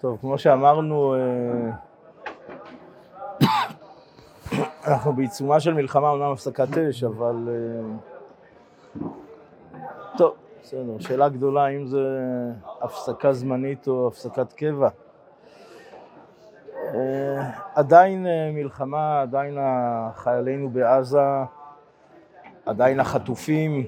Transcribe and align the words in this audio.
טוב, 0.00 0.18
כמו 0.20 0.38
שאמרנו, 0.38 1.14
אה, 1.14 1.70
אנחנו 4.86 5.12
בעיצומה 5.12 5.60
של 5.60 5.74
מלחמה, 5.74 6.10
אומנם 6.10 6.32
הפסקת 6.32 6.78
אש, 6.78 7.04
אבל... 7.04 7.48
אה, 7.48 9.04
טוב, 10.16 10.34
בסדר. 10.62 10.98
שאלה 10.98 11.28
גדולה 11.28 11.68
אם 11.68 11.86
זה 11.86 11.98
הפסקה 12.82 13.32
זמנית 13.32 13.88
או 13.88 14.08
הפסקת 14.08 14.52
קבע. 14.52 14.88
אה, 16.76 17.50
עדיין 17.74 18.26
מלחמה, 18.52 19.22
עדיין 19.22 19.58
חיילינו 20.14 20.68
בעזה, 20.68 21.20
עדיין 22.66 23.00
החטופים. 23.00 23.86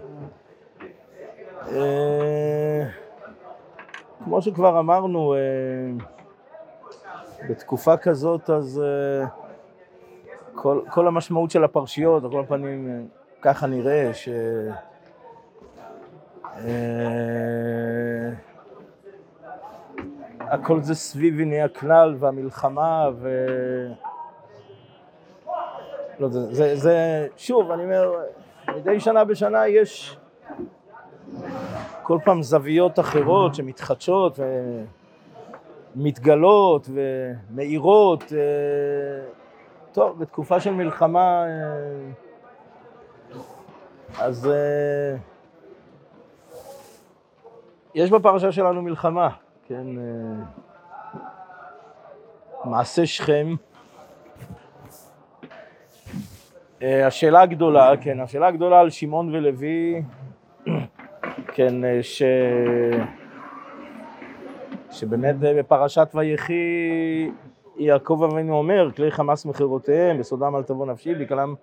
כמו 4.25 4.43
שכבר 4.43 4.79
אמרנו, 4.79 5.35
בתקופה 7.49 7.97
כזאת 7.97 8.51
אז 8.51 8.83
כל, 10.55 10.81
כל 10.91 11.07
המשמעות 11.07 11.51
של 11.51 11.65
הפרשיות, 11.65 12.25
על 12.25 12.31
כל 12.31 12.45
פנים 12.49 13.09
ככה 13.43 13.67
נראה 13.67 14.11
ש... 14.15 14.29
הכל 20.41 20.83
זה 20.83 20.95
סביב 20.95 21.39
עיני 21.39 21.63
הכלל 21.63 22.17
והמלחמה 22.19 23.09
ו... 23.15 23.47
לא, 26.19 26.29
זה, 26.29 26.55
זה, 26.55 26.77
זה, 26.77 27.27
שוב, 27.37 27.71
אני 27.71 27.85
אומר, 27.85 28.13
מדי 28.77 29.01
שנה 29.01 29.25
בשנה 29.25 29.69
יש 29.69 30.17
כל 32.03 32.19
פעם 32.25 32.43
זוויות 32.43 32.99
אחרות 32.99 33.55
שמתחדשות 33.55 34.39
ומתגלות 35.97 36.89
ומאירות. 36.93 38.33
אה, 38.33 38.39
טוב, 39.93 40.19
בתקופה 40.19 40.61
של 40.61 40.71
מלחמה, 40.71 41.45
אה, 41.45 41.51
אז 44.19 44.47
אה, 44.47 45.17
יש 47.95 48.11
בפרשה 48.11 48.53
שלנו 48.53 48.83
מלחמה, 48.83 49.29
כן? 49.67 49.87
מעשה 52.65 53.07
שכם. 53.07 53.55
השאלה 56.83 57.41
הגדולה, 57.41 57.97
כן, 58.01 58.21
השאלה 58.21 58.47
הגדולה 58.47 58.81
על 58.81 58.91
שמעון 58.91 59.35
ולוי 59.35 60.03
כן, 61.55 61.85
אה, 61.85 62.03
ש... 62.03 62.23
שבאמת 64.91 65.35
אה, 65.45 65.55
בפרשת 65.59 66.09
ויחי 66.15 67.31
יעקב 67.77 68.29
אבינו 68.31 68.55
אומר, 68.55 68.91
כלי 68.97 69.11
חמאס 69.11 69.47
מחירותיהם, 69.47 70.19
בסודם 70.19 70.57
אל 70.57 70.63
תבוא 70.63 70.87
נפשי, 70.87 71.15
בקלם 71.15 71.55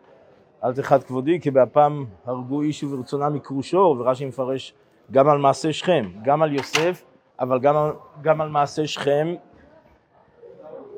אל 0.63 0.73
תחת 0.73 1.03
כבודי, 1.03 1.39
כי 1.39 1.51
באפם 1.51 2.05
הרגו 2.25 2.61
איש 2.61 2.83
וברצונם 2.83 3.35
יקרו 3.35 3.63
שור, 3.63 3.99
ורש"י 3.99 4.25
מפרש 4.25 4.73
גם 5.11 5.29
על 5.29 5.37
מעשה 5.37 5.73
שכם, 5.73 6.05
גם 6.23 6.41
על 6.41 6.53
יוסף, 6.53 7.03
אבל 7.39 7.59
גם, 7.59 7.75
גם 8.21 8.41
על 8.41 8.49
מעשה 8.49 8.87
שכם. 8.87 9.35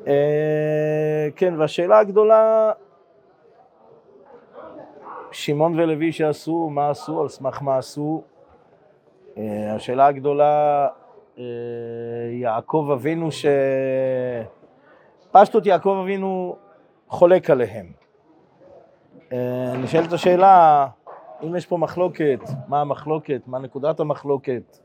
אה, 0.06 1.28
כן, 1.36 1.54
והשאלה 1.58 1.98
הגדולה, 1.98 2.72
שמעון 5.30 5.80
ולוי 5.80 6.12
שעשו, 6.12 6.70
מה 6.70 6.90
עשו, 6.90 7.20
על 7.20 7.28
סמך 7.28 7.62
מה 7.62 7.78
עשו, 7.78 8.22
השאלה 9.76 10.06
הגדולה, 10.06 10.88
אה, 11.38 11.44
יעקב 12.32 12.88
אבינו, 12.92 13.32
ש... 13.32 13.46
פשטות 15.30 15.66
יעקב 15.66 15.98
אבינו 16.02 16.56
חולק 17.08 17.50
עליהם. 17.50 17.86
אה, 19.32 19.72
נשאלת 19.76 20.12
השאלה, 20.12 20.86
אם 21.42 21.56
יש 21.56 21.66
פה 21.66 21.76
מחלוקת, 21.76 22.40
מה 22.68 22.80
המחלוקת, 22.80 23.40
מה 23.46 23.58
נקודת 23.58 24.00
המחלוקת? 24.00 24.78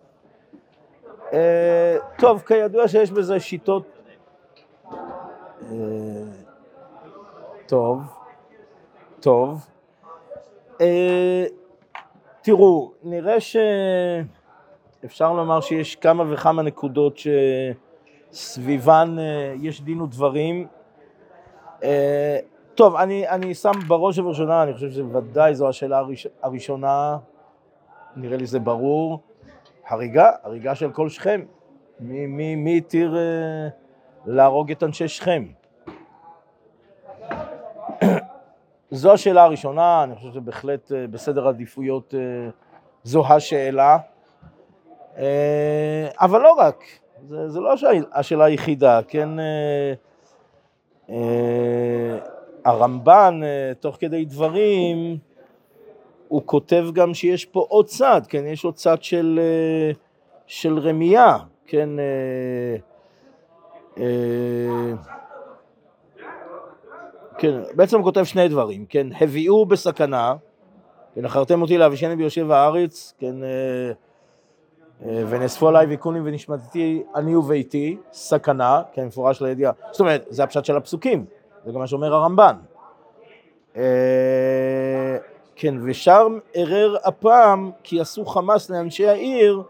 טוב, 2.17 2.43
כידוע 2.47 2.87
שיש 2.87 3.11
בזה 3.11 3.39
שיטות... 3.39 3.83
טוב, 7.67 8.01
טוב. 9.19 9.67
תראו, 12.41 12.91
נראה 13.03 13.39
ש... 13.39 13.55
אפשר 15.05 15.33
לומר 15.33 15.61
שיש 15.61 15.95
כמה 15.95 16.33
וכמה 16.33 16.61
נקודות 16.61 17.19
שסביבן 18.31 19.15
אה, 19.19 19.53
יש 19.61 19.81
דין 19.81 20.01
ודברים. 20.01 20.67
אה, 21.83 22.37
טוב, 22.75 22.95
אני, 22.95 23.29
אני 23.29 23.53
שם 23.53 23.71
בראש 23.87 24.19
ובראשונה, 24.19 24.63
אני 24.63 24.73
חושב 24.73 24.91
שוודאי 24.91 25.55
זו 25.55 25.69
השאלה 25.69 25.97
הראש, 25.97 26.27
הראשונה, 26.41 27.17
נראה 28.15 28.37
לי 28.37 28.45
זה 28.45 28.59
ברור, 28.59 29.19
הריגה, 29.87 30.31
הריגה 30.43 30.75
של 30.75 30.91
כל 30.91 31.09
שכם. 31.09 31.41
מי 31.99 32.77
התיר 32.77 33.17
אה, 33.17 33.67
להרוג 34.25 34.71
את 34.71 34.83
אנשי 34.83 35.07
שכם? 35.07 35.45
זו 38.91 39.13
השאלה 39.13 39.43
הראשונה, 39.43 40.03
אני 40.03 40.15
חושב 40.15 40.33
שבהחלט 40.33 40.91
בסדר 41.11 41.47
עדיפויות 41.47 42.13
זו 43.03 43.33
השאלה. 43.33 43.97
אה, 45.17 46.07
אבל 46.21 46.41
לא 46.41 46.51
רק, 46.51 46.83
זה, 47.29 47.49
זה 47.49 47.59
לא 47.59 47.73
השאלה 48.13 48.45
היחידה, 48.45 48.99
כן? 49.07 49.29
אה, 49.39 49.93
אה, 51.09 52.17
הרמב"ן, 52.65 53.39
תוך 53.79 53.97
כדי 53.99 54.25
דברים, 54.25 55.17
הוא 56.27 56.41
כותב 56.45 56.85
גם 56.93 57.13
שיש 57.13 57.45
פה 57.45 57.65
עוד 57.69 57.85
צד, 57.85 58.21
כן? 58.29 58.45
יש 58.45 58.65
עוד 58.65 58.75
צד 58.75 59.03
של, 59.03 59.39
של 60.47 60.79
רמייה, 60.79 61.37
כן? 61.67 61.89
כן, 67.37 67.61
בעצם 67.75 67.97
הוא 67.97 68.03
כותב 68.03 68.23
שני 68.23 68.47
דברים, 68.47 68.85
כן? 68.85 69.07
הביאו 69.21 69.65
בסכנה, 69.65 70.35
ונכרתם 71.17 71.61
אותי 71.61 71.77
להבישני 71.77 72.15
ביושב 72.15 72.51
הארץ, 72.51 73.13
כן? 73.19 73.35
אה, 75.05 75.23
ונאספו 75.29 75.67
עליי 75.67 75.85
ויקונים 75.85 76.21
ונשמדתי 76.25 77.03
אני 77.15 77.35
וביתי, 77.35 77.97
סכנה, 78.13 78.81
כן, 78.93 79.05
מפורש 79.05 79.41
לידיעה. 79.41 79.71
זאת 79.91 79.99
אומרת, 79.99 80.25
זה 80.29 80.43
הפשט 80.43 80.65
של 80.65 80.77
הפסוקים, 80.77 81.25
זה 81.65 81.71
גם 81.71 81.79
מה 81.79 81.87
שאומר 81.87 82.13
הרמב"ן. 82.13 82.55
אה, 83.77 85.17
כן, 85.55 85.75
ושם 85.83 86.37
ערער 86.53 86.95
הפעם 87.03 87.71
כי 87.83 87.99
עשו 87.99 88.25
חמאס 88.25 88.69
לאנשי 88.69 89.07
העיר, 89.07 89.63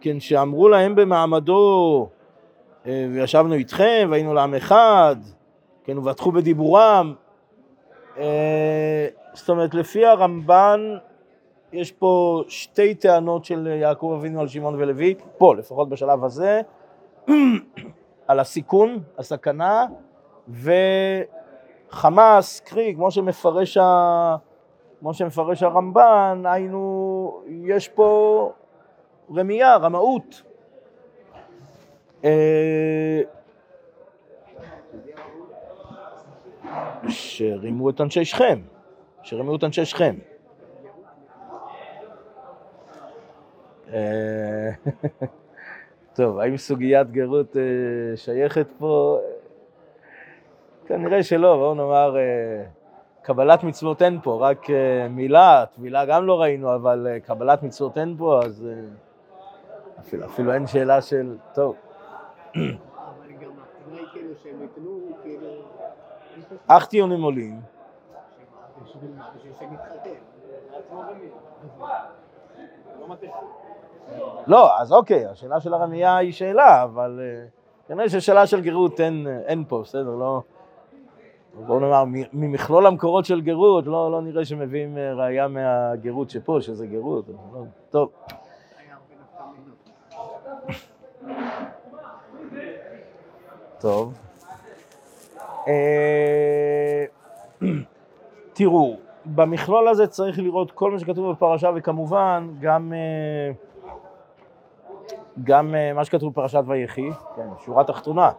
כן, 0.00 0.20
שאמרו 0.20 0.68
להם 0.68 0.94
במעמדו, 0.94 2.08
אה, 2.86 3.06
וישבנו 3.12 3.54
איתכם 3.54 4.08
והיינו 4.10 4.34
לעם 4.34 4.54
אחד, 4.54 5.16
כן, 5.84 5.98
ובטחו 5.98 6.32
בדיבורם. 6.32 7.14
זאת 9.34 9.48
אומרת, 9.48 9.74
לפי 9.74 10.06
הרמב"ן, 10.06 10.96
יש 11.72 11.92
פה 11.92 12.42
שתי 12.48 12.94
טענות 12.94 13.44
של 13.44 13.66
יעקב 13.66 14.14
אבינו 14.18 14.40
על 14.40 14.48
שמעון 14.48 14.74
ולוי, 14.74 15.14
פה 15.38 15.54
לפחות 15.54 15.88
בשלב 15.88 16.24
הזה, 16.24 16.60
על 18.28 18.40
הסיכון, 18.40 18.98
הסכנה, 19.18 19.86
וחמאס, 21.90 22.60
קרי, 22.60 22.94
כמו 22.94 23.10
שמפרש, 23.10 23.76
ה... 23.76 24.36
כמו 25.00 25.14
שמפרש 25.14 25.62
הרמב"ן, 25.62 26.42
היינו, 26.46 27.42
יש 27.46 27.88
פה 27.88 28.52
רמייה, 29.34 29.76
רמאות. 29.76 30.42
אה, 32.24 33.20
שרימו 37.08 37.90
את 37.90 38.00
אנשי 38.00 38.24
שכם, 38.24 38.60
שרימו 39.22 39.56
את 39.56 39.64
אנשי 39.64 39.84
שכם. 39.84 40.14
טוב, 46.16 46.38
האם 46.38 46.56
סוגיית 46.56 47.10
גרות 47.10 47.56
אה, 47.56 48.16
שייכת 48.16 48.66
פה? 48.78 49.18
כנראה 50.86 51.22
שלא, 51.22 51.56
בואו 51.56 51.74
נאמר, 51.74 52.16
אה, 52.16 52.64
קבלת 53.22 53.64
מצוות 53.64 54.02
אין 54.02 54.20
פה, 54.22 54.48
רק 54.48 54.66
מילה, 55.10 55.64
טבילה 55.74 56.04
גם 56.04 56.26
לא 56.26 56.40
ראינו, 56.40 56.74
אבל 56.74 57.06
קבלת 57.26 57.62
מצוות 57.62 57.98
אין 57.98 58.14
פה, 58.18 58.40
אז 58.44 58.68
אפילו, 60.00 60.26
אפילו 60.26 60.52
אין 60.52 60.66
שאלה 60.66 61.02
של, 61.02 61.36
טוב. 61.54 61.76
אך 66.66 66.86
טיעונים 66.86 67.22
עולים. 67.22 67.60
לא, 74.46 74.80
אז 74.80 74.92
אוקיי, 74.92 75.26
השאלה 75.26 75.60
של 75.60 75.74
הרמייה 75.74 76.16
היא 76.16 76.32
שאלה, 76.32 76.82
אבל... 76.82 77.20
אה, 77.22 77.46
כנראה 77.88 78.08
ששאלה 78.08 78.46
של 78.46 78.60
גרות 78.60 79.00
אין, 79.00 79.26
אין 79.46 79.64
פה, 79.68 79.80
בסדר, 79.82 80.14
לא... 80.14 80.42
בואו 81.66 81.80
נאמר, 81.80 82.04
ממכלול 82.32 82.86
המקורות 82.86 83.24
של 83.24 83.40
גרות, 83.40 83.86
לא, 83.86 84.12
לא 84.12 84.22
נראה 84.22 84.44
שמביאים 84.44 84.98
אה, 84.98 85.14
ראייה 85.14 85.48
מהגרות 85.48 86.30
שפה, 86.30 86.58
שזה 86.60 86.86
גרות. 86.86 87.24
לא, 87.28 87.64
טוב. 87.90 88.10
טוב. 93.80 94.14
אה, 95.68 97.04
תראו, 98.52 98.96
במכלול 99.26 99.88
הזה 99.88 100.06
צריך 100.06 100.38
לראות 100.38 100.70
כל 100.70 100.90
מה 100.90 100.98
שכתוב 100.98 101.30
בפרשה, 101.30 101.70
וכמובן 101.76 102.48
גם, 102.60 102.92
אה, 102.92 103.52
גם 105.44 105.74
אה, 105.74 105.92
מה 105.92 106.04
שכתוב 106.04 106.32
בפרשת 106.32 106.62
ויחי, 106.66 107.10
כן, 107.36 107.48
שורה 107.64 107.84
תחתונה, 107.84 108.30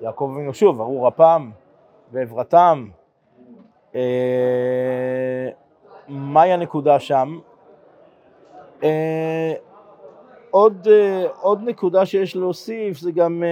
יעקב 0.00 0.30
אבינו 0.34 0.54
שוב, 0.54 0.80
ארור 0.80 1.08
אפם 1.08 1.50
ועברתם. 2.12 2.88
אה, 3.94 4.00
מהי 6.08 6.52
הנקודה 6.52 6.98
שם? 7.00 7.38
עוד, 10.50 10.88
עוד 11.40 11.62
נקודה 11.62 12.06
שיש 12.06 12.36
להוסיף 12.36 12.98
זה 12.98 13.12
גם 13.12 13.42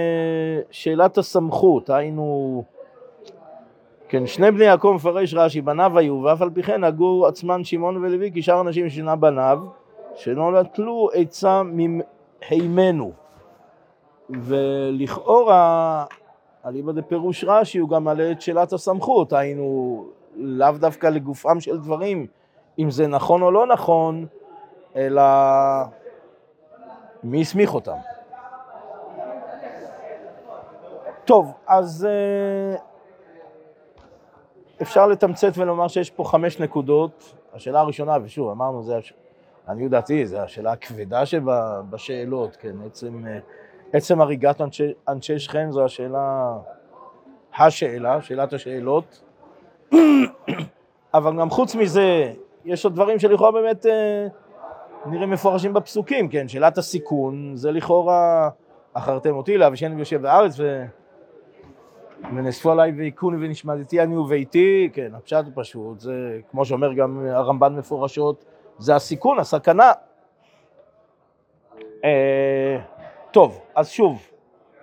שאלת 0.71 1.17
הסמכות, 1.17 1.89
היינו 1.89 2.63
כן, 4.11 4.27
שני 4.27 4.51
בני 4.51 4.63
יעקב 4.63 4.91
מפרש 4.95 5.33
רש"י, 5.33 5.61
בניו 5.61 5.97
היו, 5.97 6.21
ואף 6.23 6.41
על 6.41 6.49
פי 6.49 6.63
כן 6.63 6.83
נגעו 6.83 7.27
עצמן 7.27 7.63
שמעון 7.63 7.97
ולוי, 7.97 8.31
כי 8.33 8.41
שאר 8.41 8.61
אנשים 8.61 8.89
שאינם 8.89 9.21
בניו, 9.21 9.59
שלא 10.15 10.61
נטלו 10.61 11.09
עצה 11.13 11.61
מהימנו. 12.49 13.11
ולכאורה, 14.29 16.05
אליבא 16.65 16.91
דפירוש 16.91 17.43
רש"י, 17.43 17.77
הוא 17.77 17.89
גם 17.89 18.03
מעלה 18.03 18.31
את 18.31 18.41
שאלת 18.41 18.73
הסמכות, 18.73 19.33
היינו 19.33 20.05
לאו 20.35 20.71
דווקא 20.71 21.07
לגופם 21.07 21.59
של 21.59 21.77
דברים, 21.77 22.27
אם 22.79 22.91
זה 22.91 23.07
נכון 23.07 23.41
או 23.41 23.51
לא 23.51 23.67
נכון, 23.67 24.25
אלא 24.95 25.23
מי 27.23 27.41
הסמיך 27.41 27.73
אותם. 27.73 27.97
טוב, 31.25 31.53
אז 31.67 32.07
אה, 32.09 32.77
אפשר 34.81 35.07
לתמצת 35.07 35.51
ולומר 35.57 35.87
שיש 35.87 36.09
פה 36.09 36.23
חמש 36.23 36.59
נקודות. 36.59 37.35
השאלה 37.53 37.79
הראשונה, 37.79 38.17
ושוב, 38.23 38.49
אמרנו, 38.49 38.83
זה, 38.83 38.99
לעניות 39.67 39.91
דעתי, 39.91 40.25
זו 40.25 40.37
השאלה 40.37 40.71
הכבדה 40.71 41.25
שבשאלות, 41.25 42.55
כן, 42.55 42.75
עצם, 42.85 43.25
עצם 43.93 44.21
הריגת 44.21 44.61
אנשי, 44.61 44.93
אנשי 45.07 45.39
שכם 45.39 45.67
זו 45.71 45.85
השאלה, 45.85 46.57
השאלה, 47.57 48.21
שאלת 48.21 48.53
השאלות. 48.53 49.23
אבל 51.13 51.39
גם 51.39 51.49
חוץ 51.49 51.75
מזה, 51.75 52.33
יש 52.65 52.85
עוד 52.85 52.95
דברים 52.95 53.19
שלכאורה 53.19 53.51
באמת 53.51 53.85
אה, 53.85 54.27
נראים 55.05 55.29
מפורשים 55.29 55.73
בפסוקים, 55.73 56.29
כן, 56.29 56.47
שאלת 56.47 56.77
הסיכון, 56.77 57.51
זה 57.55 57.71
לכאורה, 57.71 58.49
אחרתם 58.93 59.35
אותי 59.35 59.57
להבישני 59.57 59.95
ויושב 59.95 60.21
בארץ, 60.21 60.59
ו... 60.59 60.85
ונאספו 62.35 62.71
עליי 62.71 62.91
והיכוני 62.97 63.45
ונשמדתי 63.45 64.01
אני 64.01 64.17
וביתי, 64.17 64.89
כן, 64.93 65.11
הפשט 65.15 65.45
הוא 65.45 65.51
פשוט, 65.55 65.99
זה 65.99 66.39
כמו 66.51 66.65
שאומר 66.65 66.93
גם 66.93 67.25
הרמב"ן 67.25 67.75
מפורשות, 67.75 68.45
זה 68.81 68.95
הסיכון, 68.95 69.39
הסכנה. 69.39 69.91
אה, 72.03 72.77
טוב, 73.31 73.61
אז 73.75 73.89
שוב, 73.89 74.27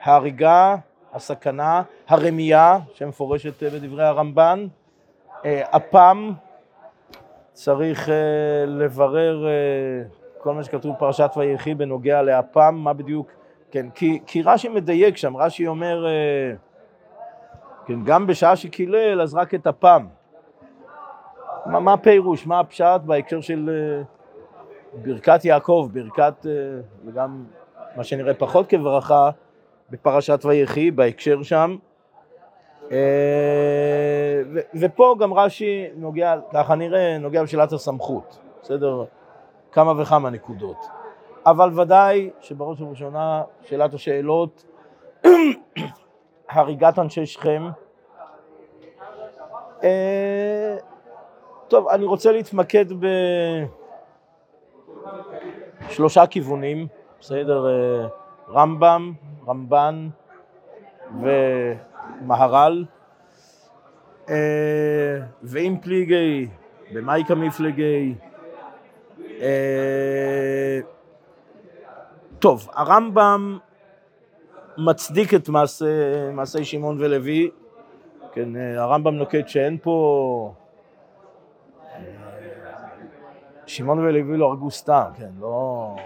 ההריגה, 0.03 0.77
הסכנה, 1.13 1.83
הרמייה, 2.09 2.79
שמפורשת 2.95 3.63
בדברי 3.63 4.05
הרמב"ן, 4.05 4.67
אה, 5.45 5.63
אפם, 5.77 6.31
צריך 7.53 8.09
אה, 8.09 8.15
לברר 8.67 9.47
אה, 9.47 9.53
כל 10.39 10.55
מה 10.55 10.65
שכתוב 10.65 10.95
בפרשת 10.97 11.31
ויחי 11.37 11.75
בנוגע 11.75 12.23
לאפם, 12.23 12.75
מה 12.75 12.93
בדיוק, 12.93 13.31
כן, 13.71 13.91
כי, 13.91 14.21
כי 14.27 14.43
רש"י 14.43 14.69
מדייק 14.69 15.17
שם, 15.17 15.37
רש"י 15.37 15.67
אומר, 15.67 16.07
אה, 16.07 16.53
כן, 17.87 18.05
גם 18.05 18.27
בשעה 18.27 18.57
שקילל, 18.57 19.21
אז 19.23 19.35
רק 19.35 19.55
את 19.55 19.67
הפעם. 19.67 20.18
מה, 21.69 21.81
מה 21.81 21.93
הפירוש, 21.93 22.47
מה 22.47 22.61
הפשט 22.61 23.01
בהקשר 23.07 23.41
של 23.41 23.71
uh, 24.05 24.07
ברכת 25.03 25.45
יעקב, 25.45 25.89
ברכת, 25.93 26.35
uh, 26.43 26.47
וגם 27.07 27.45
מה 27.97 28.05
שנראה 28.05 28.35
פחות 28.35 28.67
כברכה, 28.69 29.31
בפרשת 29.91 30.45
ויחי, 30.45 30.91
בהקשר 30.91 31.43
שם. 31.43 31.77
ו- 34.53 34.61
ופה 34.81 35.17
גם 35.19 35.35
רש"י 35.35 35.87
נוגע, 35.97 36.35
ככה 36.53 36.75
נראה, 36.75 37.19
נוגע 37.19 37.43
בשאלת 37.43 37.73
הסמכות, 37.73 38.39
בסדר? 38.63 39.05
כמה 39.73 40.03
וכמה 40.03 40.31
נקודות. 40.31 40.87
אבל 41.47 41.81
ודאי 41.81 42.31
שבראש 42.41 42.81
ובראשונה 42.81 43.43
שאלת 43.63 43.95
השאלות 43.95 44.65
הריגת 46.51 46.99
אנשי 46.99 47.27
שכם. 47.27 47.69
אה, 51.69 51.71
טוב, 51.71 51.89
אני 51.89 52.05
רוצה 52.05 52.33
להתמקד 52.33 52.85
בשלושה 55.89 56.27
כיוונים, 56.27 56.87
בסדר? 57.21 57.67
אה, 57.67 58.07
רמב"ם, 58.49 59.13
רמב"ן 59.49 60.09
ומהר"ל. 61.21 62.85
אה, 64.29 65.19
ואם 65.43 65.77
פליגי, 65.83 66.49
במייקה 66.93 67.35
מפלגי. 67.35 68.15
טוב, 72.39 72.69
הרמב"ם 72.73 73.59
מצדיק 74.79 75.35
את 75.35 75.49
מעשה, 75.49 75.87
מעשי 76.33 76.65
שמעון 76.65 76.97
ולוי. 77.01 77.51
כן, 78.33 78.49
הרמב"ם 78.77 79.15
נוקט 79.15 79.49
שאין 79.49 79.79
פה... 79.83 80.55
שמעון 83.69 83.99
ולוי 83.99 84.37
לא 84.37 84.47
הרגו 84.47 84.71
סתם, 84.71 85.11
כן, 85.17 85.31
לא... 85.41 85.97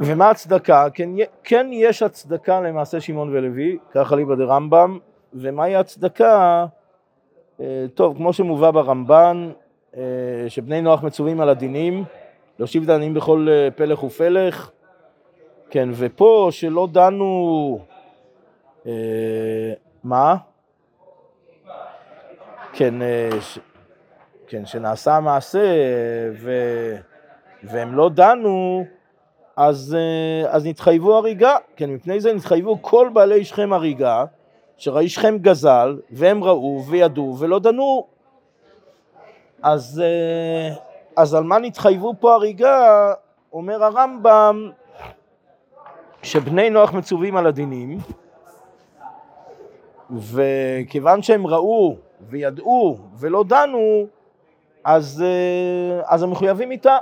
ומה 0.00 0.30
הצדקה? 0.30 0.86
כן, 0.94 1.10
כן 1.44 1.66
יש 1.72 2.02
הצדקה 2.02 2.60
למעשה 2.60 3.00
שמעון 3.00 3.36
ולוי, 3.36 3.78
ככה 3.90 4.16
ליבא 4.16 4.34
דרמב"ם, 4.34 4.98
ומהי 5.34 5.76
הצדקה? 5.76 6.66
אה, 7.60 7.84
טוב, 7.94 8.16
כמו 8.16 8.32
שמובא 8.32 8.70
ברמב"ן, 8.70 9.50
אה, 9.96 10.02
שבני 10.48 10.82
נוח 10.82 11.02
מצווים 11.02 11.40
על 11.40 11.48
הדינים, 11.48 12.04
להושיב 12.58 12.86
דנים 12.86 13.14
בכל 13.14 13.46
אה, 13.50 13.68
פלך 13.70 14.02
ופלך, 14.02 14.70
כן, 15.70 15.88
ופה 15.92 16.48
שלא 16.50 16.88
דנו... 16.92 17.78
מה? 20.04 20.36
כן. 22.72 22.94
כן, 24.46 24.66
שנעשה 24.66 25.20
מעשה 25.20 25.74
ו... 26.32 26.50
והם 27.64 27.94
לא 27.94 28.08
דנו, 28.08 28.84
אז, 29.56 29.96
אה, 29.98 30.50
אז 30.50 30.66
נתחייבו 30.66 31.16
הריגה. 31.16 31.56
כן, 31.76 31.90
מפני 31.90 32.20
זה 32.20 32.32
נתחייבו 32.32 32.82
כל 32.82 33.10
בעלי 33.12 33.44
שכם 33.44 33.72
הריגה, 33.72 34.24
שראי 34.76 35.08
שכם 35.08 35.38
גזל, 35.38 35.98
והם 36.10 36.44
ראו 36.44 36.84
וידעו 36.88 37.36
ולא 37.38 37.58
דנו. 37.58 38.06
אז, 39.62 40.02
אה, 40.04 40.74
אז 41.16 41.34
על 41.34 41.44
מה 41.44 41.58
נתחייבו 41.58 42.14
פה 42.20 42.34
הריגה? 42.34 43.12
אומר 43.52 43.84
הרמב"ם, 43.84 44.70
שבני 46.22 46.70
נוח 46.70 46.92
מצווים 46.92 47.36
על 47.36 47.46
הדינים, 47.46 47.98
וכיוון 50.10 51.22
שהם 51.22 51.46
ראו 51.46 51.96
וידעו 52.20 52.98
ולא 53.18 53.44
דנו, 53.44 54.06
אז, 54.84 55.24
אה, 55.26 56.02
אז 56.04 56.22
הם 56.22 56.30
מחויבים 56.30 56.70
איתה. 56.70 56.98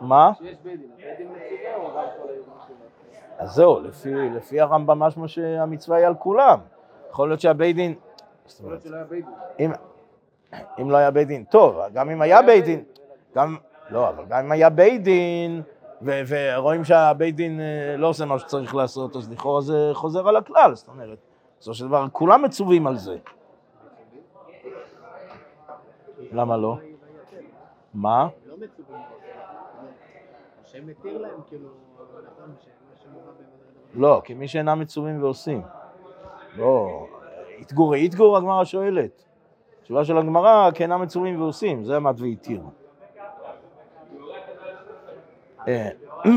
מה? 0.00 0.32
אז 3.38 3.50
זהו, 3.50 3.80
לפי, 3.80 4.14
לפי 4.14 4.60
הרמב"ם 4.60 4.98
משמע 4.98 5.28
שהמצווה 5.28 5.96
היא 5.96 6.06
על 6.06 6.14
כולם. 6.14 6.58
יכול 7.10 7.28
להיות 7.28 7.40
שהבית 7.40 7.76
דין... 7.76 7.94
אם, 9.60 9.70
אם 10.80 10.90
לא 10.90 10.96
היה 10.96 11.10
בית 11.10 11.28
דין, 11.28 11.44
טוב, 11.44 11.78
גם 11.92 12.10
אם 12.10 12.22
היה 12.22 12.42
בית 12.42 12.64
דין, 12.64 12.84
גם, 13.34 13.56
לא, 13.90 14.08
אבל 14.08 14.24
גם 14.28 14.44
אם 14.44 14.52
היה 14.52 14.70
בית 14.70 15.02
דין, 15.02 15.62
ורואים 16.02 16.84
שהבית 16.84 17.36
דין 17.36 17.60
אה, 17.60 17.96
לא 17.96 18.06
עושה 18.06 18.24
מה 18.24 18.38
שצריך 18.38 18.74
לעשות, 18.74 19.16
אז 19.16 19.32
לכאורה 19.32 19.60
זה 19.60 19.90
חוזר 19.92 20.28
על 20.28 20.36
הכלל, 20.36 20.74
זאת 20.74 20.88
אומרת, 20.88 21.18
בסופו 21.60 21.74
של 21.74 21.88
דבר 21.88 22.06
כולם 22.12 22.42
מצווים 22.42 22.86
על 22.86 22.96
זה. 22.96 23.16
למה 26.32 26.56
לא? 26.56 26.76
מה? 27.94 28.28
השם 30.62 30.86
מתיר 30.86 31.18
להם, 31.18 31.40
כאילו, 31.46 31.68
לא, 33.94 34.20
כי 34.24 34.34
מי 34.34 34.48
שאינם 34.48 34.80
מצווים 34.80 35.22
ועושים. 35.22 35.62
לא, 36.56 37.06
יתגורי 37.58 38.04
יתגור, 38.04 38.36
הגמרא 38.36 38.64
שואלת. 38.64 39.24
תשובה 39.82 40.04
של 40.04 40.18
הגמרא, 40.18 40.70
כי 40.70 40.82
אינם 40.82 41.02
מצווים 41.02 41.40
ועושים, 41.40 41.84
זה 41.84 41.96
עמד 41.96 42.20
והתיר. 42.20 42.62
אה, 45.68 45.88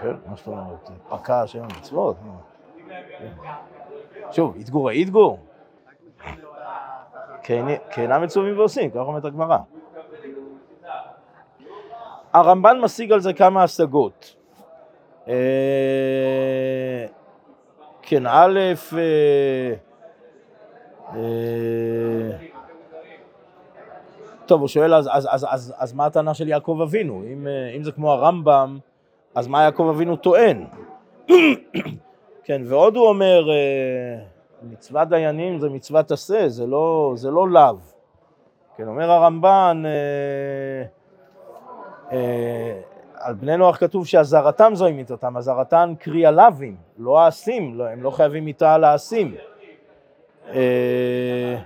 כן, 0.00 0.14
מה 0.26 0.36
זאת 0.36 0.46
אומרת? 0.46 0.90
פקע 1.08 1.46
שם 1.46 1.62
המצוות? 1.62 2.16
שוב, 4.30 4.56
יתגורי 4.56 5.00
יתגור. 5.00 5.38
כי 7.42 7.60
אינם 7.96 8.22
מצווים 8.22 8.58
ועושים, 8.58 8.90
כך 8.90 8.96
אומרת 8.96 9.24
הגמרא. 9.24 9.58
הרמב"ן 12.32 12.80
משיג 12.80 13.12
על 13.12 13.20
זה 13.20 13.32
כמה 13.32 13.62
השגות. 13.62 14.36
אה, 15.28 15.34
כן, 18.02 18.26
א', 18.26 18.58
אה, 18.98 19.74
אה, 21.14 22.30
טוב, 24.46 24.60
הוא 24.60 24.68
שואל, 24.68 24.94
אז, 24.94 25.08
אז, 25.12 25.28
אז, 25.30 25.46
אז, 25.50 25.74
אז 25.78 25.92
מה 25.92 26.06
הטענה 26.06 26.34
של 26.34 26.48
יעקב 26.48 26.78
אבינו? 26.82 27.22
אם, 27.32 27.46
אם 27.76 27.82
זה 27.82 27.92
כמו 27.92 28.12
הרמב"ם, 28.12 28.78
אז 29.34 29.48
מה 29.48 29.62
יעקב 29.62 29.88
אבינו 29.94 30.16
טוען? 30.16 30.64
כן, 32.44 32.62
ועוד 32.64 32.96
הוא 32.96 33.08
אומר, 33.08 33.44
מצוות 34.70 35.08
דיינים 35.08 35.58
זה 35.58 35.68
מצוות 35.68 36.10
עשה, 36.10 36.48
זה 36.48 36.66
לא, 36.66 37.12
זה 37.16 37.30
לא 37.30 37.48
לאו. 37.48 37.76
כן, 38.76 38.88
אומר 38.88 39.10
הרמב"ן, 39.10 39.82
אה, 39.86 40.84
אה, 42.12 42.80
על 43.14 43.34
בני 43.34 43.56
נוח 43.56 43.76
כתוב 43.76 44.06
שאזהרתם 44.06 44.72
זוהי 44.74 44.92
מיתתם, 44.92 45.36
אזהרתם 45.36 45.94
קרי 45.98 46.26
הלאווים, 46.26 46.76
לא 46.98 47.20
העשים, 47.20 47.74
לא, 47.74 47.88
הם 47.88 48.02
לא 48.02 48.10
חייבים 48.10 48.44
מיתה 48.44 48.74
על 48.74 48.84
העשים. 48.84 49.34
אה, 50.48 51.56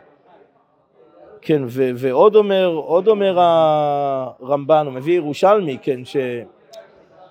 כן, 1.41 1.63
ו, 1.67 1.91
ועוד 1.97 2.37
אומר, 2.37 2.67
עוד 2.67 3.09
אומר 3.09 3.39
הרמב"ן, 3.41 4.87
הוא 4.87 4.95
מביא 4.95 5.15
ירושלמי, 5.15 5.79
כן, 5.83 6.05
ש... 6.05 6.17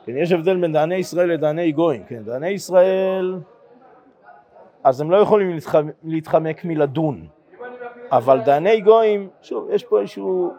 כן, 0.05 0.17
יש 0.17 0.31
הבדל 0.31 0.61
בין 0.61 0.73
דעני 0.73 0.95
ישראל 0.95 1.29
לדעני 1.29 1.71
גויים, 1.71 2.03
כן, 2.07 2.23
דעני 2.23 2.49
ישראל, 2.49 3.35
אז 4.85 5.01
הם 5.01 5.11
לא 5.11 5.17
יכולים 5.17 5.57
להתחמק, 6.03 6.65
מלדון, 6.65 7.27
אבל 8.11 8.41
דעני 8.41 8.81
גויים, 8.81 9.29
שוב, 9.41 9.69
יש 9.71 9.83
פה 9.83 9.99
איזשהו 9.99 10.53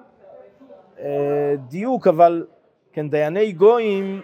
אה, 0.98 1.54
דיוק, 1.68 2.06
אבל 2.06 2.46
כן, 2.92 3.10
דייני 3.10 3.52
גויים 3.52 4.20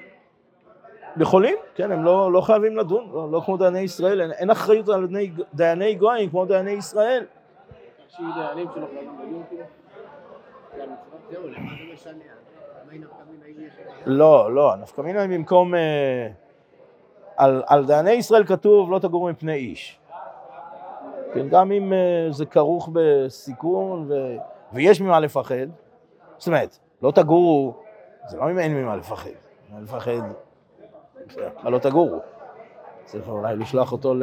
יכולים, 1.16 1.56
כן, 1.75 1.92
הם 1.92 2.04
לא, 2.04 2.32
לא 2.32 2.40
חייבים 2.40 2.76
לדון, 2.76 3.11
לא, 3.12 3.32
לא 3.32 3.40
כמו 3.44 3.56
דייני 3.56 3.80
ישראל, 3.80 4.21
אין, 4.21 4.32
אין 4.32 4.50
אחריות 4.50 4.88
על 4.88 5.06
דייני, 5.06 5.30
דייני 5.54 5.94
גויים 5.94 6.30
כמו 6.30 6.44
דייני 6.44 6.71
ישראל. 6.71 7.25
לא, 14.06 14.54
לא, 14.54 14.76
נפקא 14.76 15.00
מינה 15.00 15.26
במקום... 15.26 15.75
אה, 15.75 16.28
על, 17.42 17.62
על 17.66 17.84
דייני 17.84 18.11
ישראל 18.11 18.44
כתוב 18.44 18.90
לא 18.90 18.99
תגורו 18.99 19.28
מפני 19.28 19.54
איש. 19.54 19.99
כן, 21.34 21.49
גם 21.49 21.72
אם 21.72 21.92
uh, 21.92 22.32
זה 22.32 22.46
כרוך 22.46 22.88
בסיכון 22.92 24.06
ו... 24.08 24.14
ויש 24.72 25.00
ממה 25.00 25.20
לפחד, 25.20 25.66
זאת 26.38 26.46
אומרת, 26.46 26.78
לא 27.02 27.11
תגורו, 27.11 27.75
זה 28.28 28.37
לא 28.37 28.50
אם 28.50 28.58
אין 28.58 28.75
ממה 28.75 28.96
לפחד, 28.96 29.30
ממה 29.70 29.80
לפחד, 29.80 30.20
מה 31.62 31.70
לא 31.70 31.78
תגורו? 31.78 32.18
צריך 33.04 33.28
אולי 33.28 33.56
לשלוח 33.56 33.92
אותו 33.92 34.14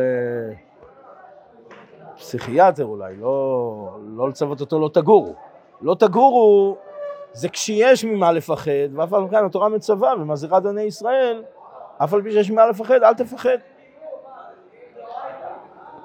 לפסיכיאטר 2.15 2.85
אולי, 2.85 3.15
לא, 3.15 3.97
לא 4.01 4.29
לצוות 4.29 4.61
אותו 4.61 4.79
לא 4.79 4.89
תגורו. 4.93 5.33
לא 5.81 5.95
תגורו 5.95 6.77
זה 7.33 7.49
כשיש 7.49 8.05
ממה 8.05 8.31
לפחד, 8.31 8.71
ואף 8.93 9.13
על 9.13 9.23
פי 9.23 9.31
כן 9.31 9.45
התורה 9.45 9.69
מצווה 9.69 10.13
ומזהירה 10.19 10.59
דני 10.59 10.81
ישראל, 10.81 11.43
אף 12.03 12.13
על 12.13 12.21
פי 12.21 12.31
שיש 12.31 12.51
ממה 12.51 12.67
לפחד, 12.67 13.03
אל 13.03 13.13
תפחד. 13.13 13.57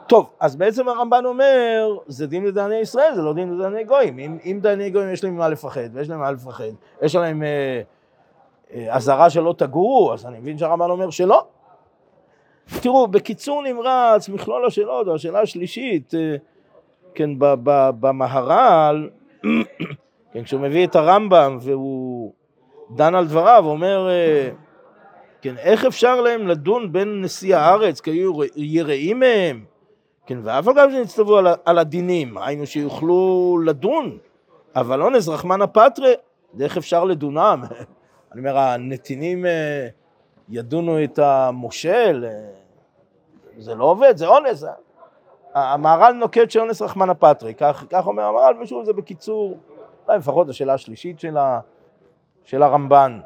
טוב, 0.06 0.30
אז 0.40 0.56
בעצם 0.56 0.88
הרמב"ן 0.88 1.24
אומר, 1.24 1.98
זה 2.06 2.26
דין 2.26 2.44
לדייני 2.44 2.74
ישראל, 2.74 3.14
זה 3.14 3.22
לא 3.22 3.34
דין 3.34 3.54
לדייני 3.54 3.84
גויים. 3.84 4.18
אם, 4.18 4.38
אם 4.44 4.58
דייני 4.62 4.90
גויים 4.90 5.12
יש 5.12 5.24
להם 5.24 5.34
ממה 5.34 5.48
לפחד, 5.48 5.88
ויש 5.92 6.08
להם 6.08 6.20
מה 6.20 6.30
לפחד, 6.30 6.64
יש 7.02 7.14
להם 7.14 7.42
אזהרה 8.90 9.18
אה, 9.18 9.24
אה, 9.24 9.30
שלא 9.30 9.54
תגורו, 9.58 10.12
אז 10.12 10.26
אני 10.26 10.38
מבין 10.38 10.58
שהרמב"ן 10.58 10.90
אומר 10.90 11.10
שלא. 11.10 11.46
תראו, 12.80 13.08
בקיצור 13.08 13.62
נמרץ, 13.62 14.28
מכלול 14.28 14.66
השאלות, 14.66 15.08
השאלה 15.08 15.40
השלישית, 15.40 16.14
אה, 16.14 16.36
כן, 17.14 17.30
במהר"ל, 18.00 19.08
כן, 20.32 20.42
כשהוא 20.44 20.60
מביא 20.60 20.86
את 20.86 20.96
הרמב"ם 20.96 21.58
והוא 21.60 22.32
דן 22.90 23.14
על 23.14 23.26
דבריו, 23.26 23.62
הוא 23.64 23.72
אומר, 23.72 24.08
אה, 24.10 24.48
כן, 25.44 25.56
איך 25.58 25.84
אפשר 25.84 26.20
להם 26.20 26.46
לדון 26.46 26.92
בין 26.92 27.22
נשיא 27.22 27.56
הארץ, 27.56 28.00
כי 28.00 28.10
היו 28.10 28.32
יראים 28.56 29.20
מהם, 29.20 29.64
כן, 30.26 30.38
ואף 30.42 30.68
אגב 30.68 30.88
שנצטוו 30.92 31.36
על, 31.36 31.46
על 31.64 31.78
הדינים, 31.78 32.38
היינו 32.38 32.66
שיוכלו 32.66 33.58
לדון, 33.64 34.18
אבל 34.76 35.02
אונס 35.02 35.28
רחמנא 35.28 35.66
פטרי, 35.66 36.12
איך 36.60 36.76
אפשר 36.76 37.04
לדונם? 37.04 37.62
אני 38.32 38.40
אומר, 38.40 38.58
הנתינים 38.58 39.46
אה, 39.46 39.88
ידונו 40.48 41.04
את 41.04 41.18
המושל, 41.18 42.24
אה, 42.28 42.50
זה 43.58 43.74
לא 43.74 43.84
עובד, 43.84 44.16
זה 44.16 44.26
אונס. 44.26 44.64
המהר"ל 45.54 46.12
נוקט 46.12 46.50
שאונס 46.50 46.82
רחמנא 46.82 47.12
פטרי, 47.18 47.54
כך, 47.54 47.84
כך 47.90 48.06
אומר 48.06 48.22
המהר"ל, 48.22 48.62
ושוב 48.62 48.84
זה 48.84 48.92
בקיצור, 48.92 49.58
לפחות 50.08 50.48
השאלה 50.48 50.74
השלישית 50.74 51.20
של, 51.20 51.36
ה, 51.36 51.60
של 52.44 52.62
הרמב"ן. 52.62 53.20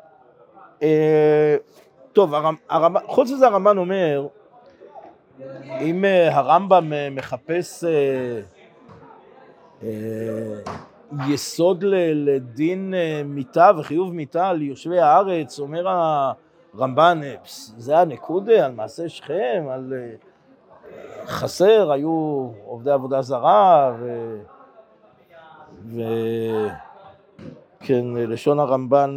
אה, 2.08 2.12
טוב, 2.12 2.34
הרמ, 2.34 2.54
הרמ, 2.68 2.96
חוץ 3.06 3.30
מזה 3.30 3.46
הרמב"ן 3.46 3.78
אומר, 3.78 4.26
אם 5.80 6.04
אה, 6.04 6.36
הרמב"ם 6.36 6.92
אה, 6.92 7.08
מחפש 7.10 7.84
אה, 7.84 8.40
יסוד 11.28 11.84
לדין 12.14 12.94
מיתה 13.24 13.70
וחיוב 13.78 14.14
מיתה 14.14 14.48
על 14.48 14.62
יושבי 14.62 15.00
הארץ, 15.00 15.60
אומר 15.60 15.88
הרמב"ן, 16.74 17.20
זה 17.76 17.98
הנקודה 17.98 18.66
על 18.66 18.72
מעשה 18.72 19.08
שכם, 19.08 19.66
על 19.70 19.92
חסר, 21.26 21.92
היו 21.92 22.48
עובדי 22.64 22.90
עבודה 22.90 23.22
זרה, 23.22 23.92
ו... 24.00 24.36
ו... 25.84 26.02
כן, 27.80 28.04
לשון 28.14 28.60
הרמב"ן 28.60 29.14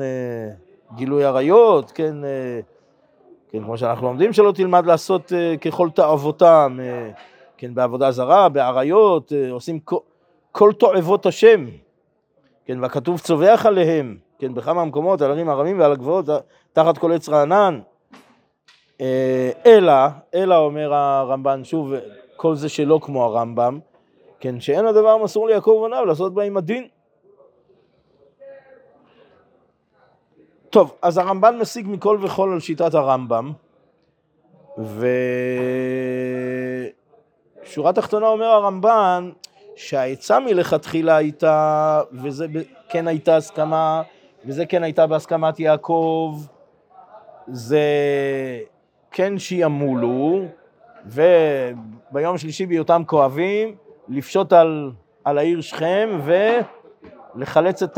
גילוי 0.95 1.25
עריות, 1.25 1.91
כן, 1.91 2.15
כן, 3.51 3.63
כמו 3.63 3.77
שאנחנו 3.77 4.07
לומדים 4.07 4.33
שלא 4.33 4.51
תלמד 4.51 4.85
לעשות 4.85 5.31
uh, 5.31 5.57
ככל 5.57 5.89
תאוותם, 5.89 6.79
uh, 6.79 7.19
כן, 7.57 7.73
בעבודה 7.73 8.11
זרה, 8.11 8.49
באריות, 8.49 9.31
uh, 9.31 9.51
עושים 9.51 9.79
כל, 10.51 10.73
תועבות 10.73 11.25
השם, 11.25 11.65
כן, 12.65 12.79
והכתוב 12.79 13.19
צווח 13.19 13.65
עליהם, 13.65 14.17
כן, 14.39 14.53
בכמה 14.53 14.85
מקומות, 14.85 15.21
על 15.21 15.31
ערים 15.31 15.49
הרמים 15.49 15.79
ועל 15.79 15.91
הגבעות, 15.91 16.25
תחת 16.73 16.97
כל 16.97 17.11
עץ 17.11 17.29
רענן. 17.29 17.79
אלא, 19.65 19.93
אלא 20.35 20.57
אומר 20.57 20.93
הרמב"ן, 20.93 21.63
שוב, 21.63 21.93
כל 22.35 22.55
זה 22.55 22.69
שלא 22.69 22.99
כמו 23.03 23.23
הרמב"ם, 23.23 23.79
כן, 24.39 24.59
שאין 24.59 24.85
הדבר 24.85 25.17
מסור 25.17 25.47
ליעקב 25.47 25.69
ובניו 25.69 26.05
לעשות 26.05 26.33
בהם 26.33 26.57
הדין. 26.57 26.87
טוב, 30.71 30.95
אז 31.01 31.17
הרמב"ן 31.17 31.57
משיג 31.57 31.87
מכל 31.89 32.17
וכל 32.21 32.51
על 32.53 32.59
שיטת 32.59 32.93
הרמב"ם, 32.93 33.51
ושורה 37.63 37.93
תחתונה 37.93 38.27
אומר 38.27 38.45
הרמב"ן 38.45 39.29
שהעצה 39.75 40.39
מלכתחילה 40.39 41.15
הייתה, 41.15 42.01
וזה 42.11 42.45
כן 42.89 43.07
הייתה 43.07 43.35
הסכמה, 43.35 44.01
וזה 44.45 44.65
כן 44.65 44.83
הייתה 44.83 45.07
בהסכמת 45.07 45.59
יעקב, 45.59 46.35
זה 47.47 47.83
כן 49.11 49.39
שימולו, 49.39 50.41
וביום 51.05 52.37
שלישי 52.37 52.65
בהיותם 52.65 53.03
כואבים, 53.05 53.75
לפשוט 54.09 54.53
על, 54.53 54.91
על 55.23 55.37
העיר 55.37 55.61
שכם 55.61 56.19
ולחלץ 57.35 57.83
את 57.83 57.97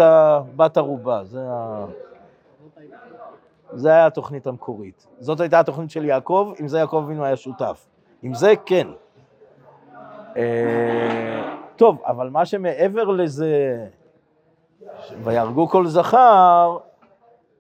בת 0.56 0.78
ערובה. 0.78 1.24
זה 1.24 1.40
ה... 1.42 1.86
זה 3.76 3.90
היה 3.90 4.06
התוכנית 4.06 4.48
המקורית. 4.48 5.08
זאת 5.20 5.40
הייתה 5.40 5.60
התוכנית 5.60 5.92
של 5.92 6.06
יעקב, 6.06 6.54
עם 6.60 6.68
זה 6.68 6.78
יעקב 6.78 7.04
אבינו 7.06 7.26
היה 7.26 7.36
שותף. 7.36 7.88
עם 8.22 8.34
זה 8.34 8.54
כן. 8.66 8.88
אה, 10.38 11.56
טוב, 11.76 12.02
אבל 12.06 12.30
מה 12.30 12.46
שמעבר 12.46 13.04
לזה, 13.04 13.86
ויהרגו 15.24 15.68
כל 15.68 15.88
זכר, 15.88 16.78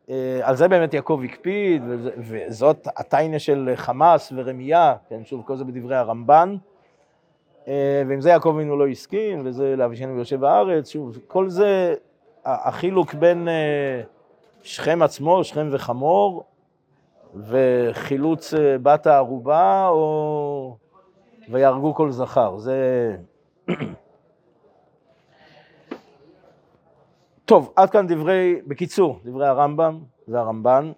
אה, 0.09 0.39
על 0.41 0.55
זה 0.55 0.67
באמת 0.67 0.93
יעקב 0.93 1.21
הקפיד, 1.23 1.83
וזאת 2.17 2.87
הטיינה 2.95 3.39
של 3.39 3.71
חמאס 3.75 4.33
ורמייה, 4.35 4.95
כן, 5.09 5.25
שוב, 5.25 5.43
כל 5.45 5.55
זה 5.55 5.63
בדברי 5.63 5.95
הרמב"ן. 5.95 6.55
אה, 7.67 8.03
ועם 8.07 8.21
זה 8.21 8.29
יעקב 8.29 8.49
אבינו 8.55 8.77
לא 8.77 8.87
הסכים, 8.87 9.41
וזה 9.45 9.75
לאבישנו 9.75 10.15
ויושב 10.15 10.39
בארץ, 10.39 10.89
שוב, 10.89 11.17
כל 11.27 11.49
זה, 11.49 11.95
החילוק 12.45 13.13
בין 13.13 13.47
שכם 14.63 15.01
עצמו, 15.01 15.43
שכם 15.43 15.69
וחמור, 15.71 16.43
וחילוץ 17.35 18.53
בת 18.83 19.07
הערובה, 19.07 19.87
או 19.87 20.77
ויהרגו 21.49 21.95
כל 21.95 22.11
זכר. 22.11 22.57
זה... 22.57 23.17
טוב, 27.45 27.73
עד 27.75 27.89
כאן 27.89 28.07
דברי, 28.07 28.61
בקיצור, 28.67 29.19
דברי 29.23 29.47
הרמב"ם 29.47 29.99
והרמב"ן. 30.27 30.91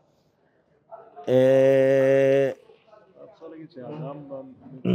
אה, 1.27 2.51
אפשר 3.33 3.47
להגיד 3.47 3.71
שהרמב"ם, 3.71 4.51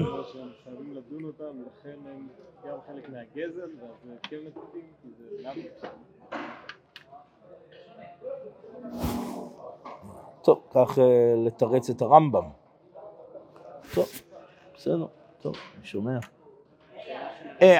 חייבים 0.64 0.94
לדון 0.94 1.24
אותם, 1.24 1.44
ולכן 1.44 1.98
הם 2.06 2.28
גם 2.68 2.76
חלק 2.86 3.08
מהגזל, 3.08 3.60
ואז 3.80 4.18
כן 4.22 4.36
נקודים, 4.46 4.86
כי 5.02 5.08
זה 5.18 5.24
גם... 5.44 5.54
טוב, 10.42 10.60
כך 10.74 10.98
אה, 10.98 11.04
לתרץ 11.46 11.90
את 11.90 12.02
הרמב"ם. 12.02 12.44
טוב, 13.94 14.08
בסדר, 14.76 15.06
טוב, 15.40 15.54
אני 15.76 15.86
שומע. 15.86 16.18
אה, 17.62 17.78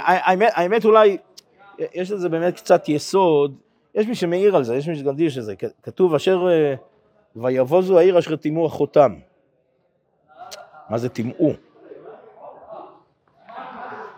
האמת 0.55 0.85
אולי, 0.85 1.17
יש 1.79 2.11
לזה 2.11 2.29
באמת 2.29 2.57
קצת 2.57 2.89
יסוד, 2.89 3.55
יש 3.95 4.07
מי 4.07 4.15
שמעיר 4.15 4.57
על 4.57 4.65
זה, 4.65 4.77
יש 4.77 4.89
מי 4.89 4.97
שגדיש 4.97 5.39
את 5.39 5.45
זה, 5.45 5.55
כתוב 5.83 6.15
אשר 6.15 6.49
אה, 6.51 6.75
ויבוזו 7.37 7.99
העיר 7.99 8.19
אשר 8.19 8.37
טימאו 8.37 8.67
החותם. 8.67 9.15
מה 10.91 10.99
זה 10.99 11.09
טימאו? 11.09 11.51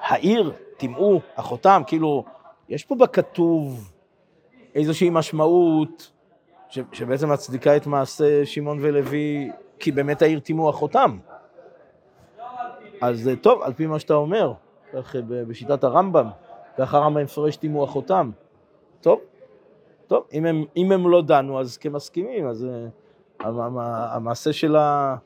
העיר, 0.01 0.53
טימאו, 0.77 1.21
החותם, 1.37 1.83
כאילו, 1.87 2.25
יש 2.69 2.85
פה 2.85 2.95
בכתוב 2.95 3.91
איזושהי 4.75 5.11
משמעות 5.11 6.12
ש, 6.73 6.79
שבעצם 6.93 7.33
מצדיקה 7.33 7.77
את 7.77 7.87
מעשה 7.87 8.47
שמעון 8.47 8.79
ולוי, 8.81 9.51
כי 9.79 9.93
באמת 9.93 10.23
העיר 10.23 10.41
טימאו 10.41 10.69
החותם. 10.69 11.19
אז 13.01 13.31
טוב, 13.41 13.63
על 13.63 13.73
פי 13.73 13.87
מה 13.87 13.99
שאתה 13.99 14.15
אומר, 14.15 14.53
כך 14.93 15.17
בשיטת 15.49 15.85
הרמב"ם, 15.85 16.27
ככה 16.79 16.99
הרמב"ם 16.99 17.23
מפרש 17.23 17.57
טימאו 17.57 17.85
החותם. 17.85 18.31
טוב, 19.01 19.21
טוב, 20.07 20.25
אם 20.33 20.47
הם, 20.47 20.65
אם 20.77 20.93
הם 20.93 21.09
לא 21.09 21.23
דנו 21.23 21.61
אז 21.61 21.77
כמסכימים, 21.77 22.47
אז 22.47 22.67
uh, 23.43 23.47
המעשה 23.47 24.53
של 24.53 24.77
ה... 24.77 25.17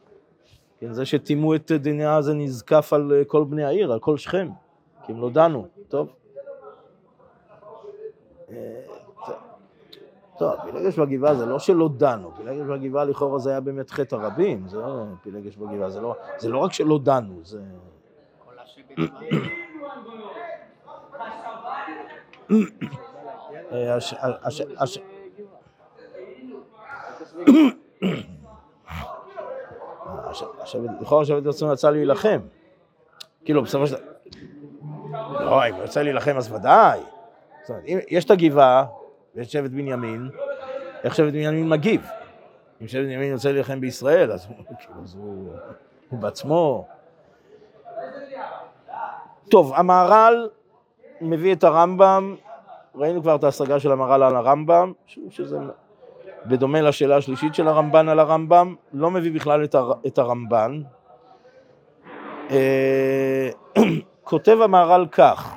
כן, 0.80 0.92
זה 0.92 1.04
שטימאו 1.04 1.54
את 1.54 1.72
דיני 1.72 2.22
זה 2.22 2.34
נזקף 2.34 2.92
על 2.92 3.12
אה, 3.12 3.24
כל 3.24 3.44
בני 3.44 3.64
העיר, 3.64 3.92
על 3.92 3.98
כל 3.98 4.16
שכם, 4.16 4.48
כי 5.06 5.12
הם 5.12 5.20
לא 5.20 5.30
דנו, 5.30 5.66
טוב. 5.88 6.08
אה, 10.36 10.38
טוב, 10.38 10.70
פילגש 10.70 10.98
בגבעה 10.98 11.34
זה 11.34 11.46
לא 11.46 11.58
שלא 11.58 11.88
דנו, 11.96 12.30
פילגש 12.36 12.66
בגבעה 12.66 13.04
לכאורה 13.04 13.38
זה 13.38 13.50
היה 13.50 13.60
באמת 13.60 13.90
חטא 13.90 14.14
הרבים, 14.14 14.68
זה 14.68 14.78
לא 14.78 15.04
פילגש 15.22 15.56
בגבעה, 15.56 15.90
זה 15.90 16.00
לא, 16.00 16.14
זה 16.38 16.48
לא 16.48 16.58
רק 16.58 16.72
שלא 16.72 16.98
דנו, 17.02 17.40
זה... 17.42 17.60
לכאורה 31.00 31.24
שבט 31.24 31.46
רצון 31.46 31.70
רצה 31.70 31.90
להילחם. 31.90 32.40
כאילו, 33.44 33.62
בסופו 33.62 33.86
של 33.86 33.94
דבר... 33.94 34.04
לא, 35.40 35.68
אם 35.68 35.74
יוצא 35.76 36.02
להילחם 36.02 36.36
אז 36.36 36.52
ודאי. 36.52 37.00
זאת 37.62 37.70
אומרת, 37.70 37.84
יש 38.08 38.24
את 38.24 38.30
הגבעה 38.30 38.86
ויש 39.36 39.52
שבט 39.52 39.70
בנימין, 39.70 40.28
איך 41.04 41.14
שבט 41.14 41.32
בנימין 41.32 41.68
מגיב? 41.68 42.06
אם 42.82 42.88
שבט 42.88 43.04
בנימין 43.04 43.30
יוצא 43.30 43.50
להילחם 43.50 43.80
בישראל, 43.80 44.32
אז 44.32 44.46
הוא 46.08 46.20
בעצמו... 46.20 46.86
טוב, 49.50 49.72
המהר"ל 49.74 50.48
מביא 51.20 51.54
את 51.54 51.64
הרמב"ם 51.64 52.36
ראינו 52.94 53.22
כבר 53.22 53.34
את 53.34 53.44
ההשגה 53.44 53.80
של 53.80 53.92
המהר"ל 53.92 54.22
על 54.22 54.36
הרמב"ם, 54.36 54.92
שזה 55.30 55.58
בדומה 56.46 56.80
לשאלה 56.80 57.16
השלישית 57.16 57.54
של 57.54 57.68
הרמב"ן 57.68 58.08
על 58.08 58.18
הרמב"ם, 58.18 58.74
לא 58.92 59.10
מביא 59.10 59.32
בכלל 59.32 59.64
את, 59.64 59.74
הר, 59.74 59.92
את 60.06 60.18
הרמב"ן. 60.18 60.82
אה, 62.50 63.50
כותב 64.24 64.58
המהר"ל 64.60 65.06
כך, 65.12 65.54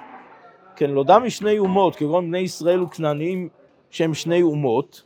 כן, 0.75 0.89
לא 0.89 1.03
דם 1.03 1.21
משני 1.25 1.59
אומות, 1.59 1.95
כגון 1.95 2.27
בני 2.27 2.37
ישראל 2.37 2.81
וכנענים 2.81 3.49
שהם 3.89 4.13
שני 4.13 4.41
אומות, 4.41 5.03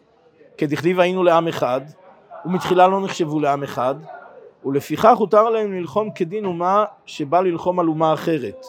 כדכתיב 0.57 0.99
היינו 0.99 1.23
לעם 1.23 1.47
אחד, 1.47 1.81
ומתחילה 2.45 2.87
לא 2.87 3.01
נחשבו 3.01 3.39
לעם 3.39 3.63
אחד, 3.63 3.95
ולפיכך 4.65 5.17
הותר 5.17 5.49
להם 5.49 5.73
ללחום 5.73 6.11
כדין 6.11 6.45
אומה 6.45 6.85
שבא 7.05 7.41
ללחום 7.41 7.79
על 7.79 7.87
אומה 7.87 8.13
אחרת, 8.13 8.65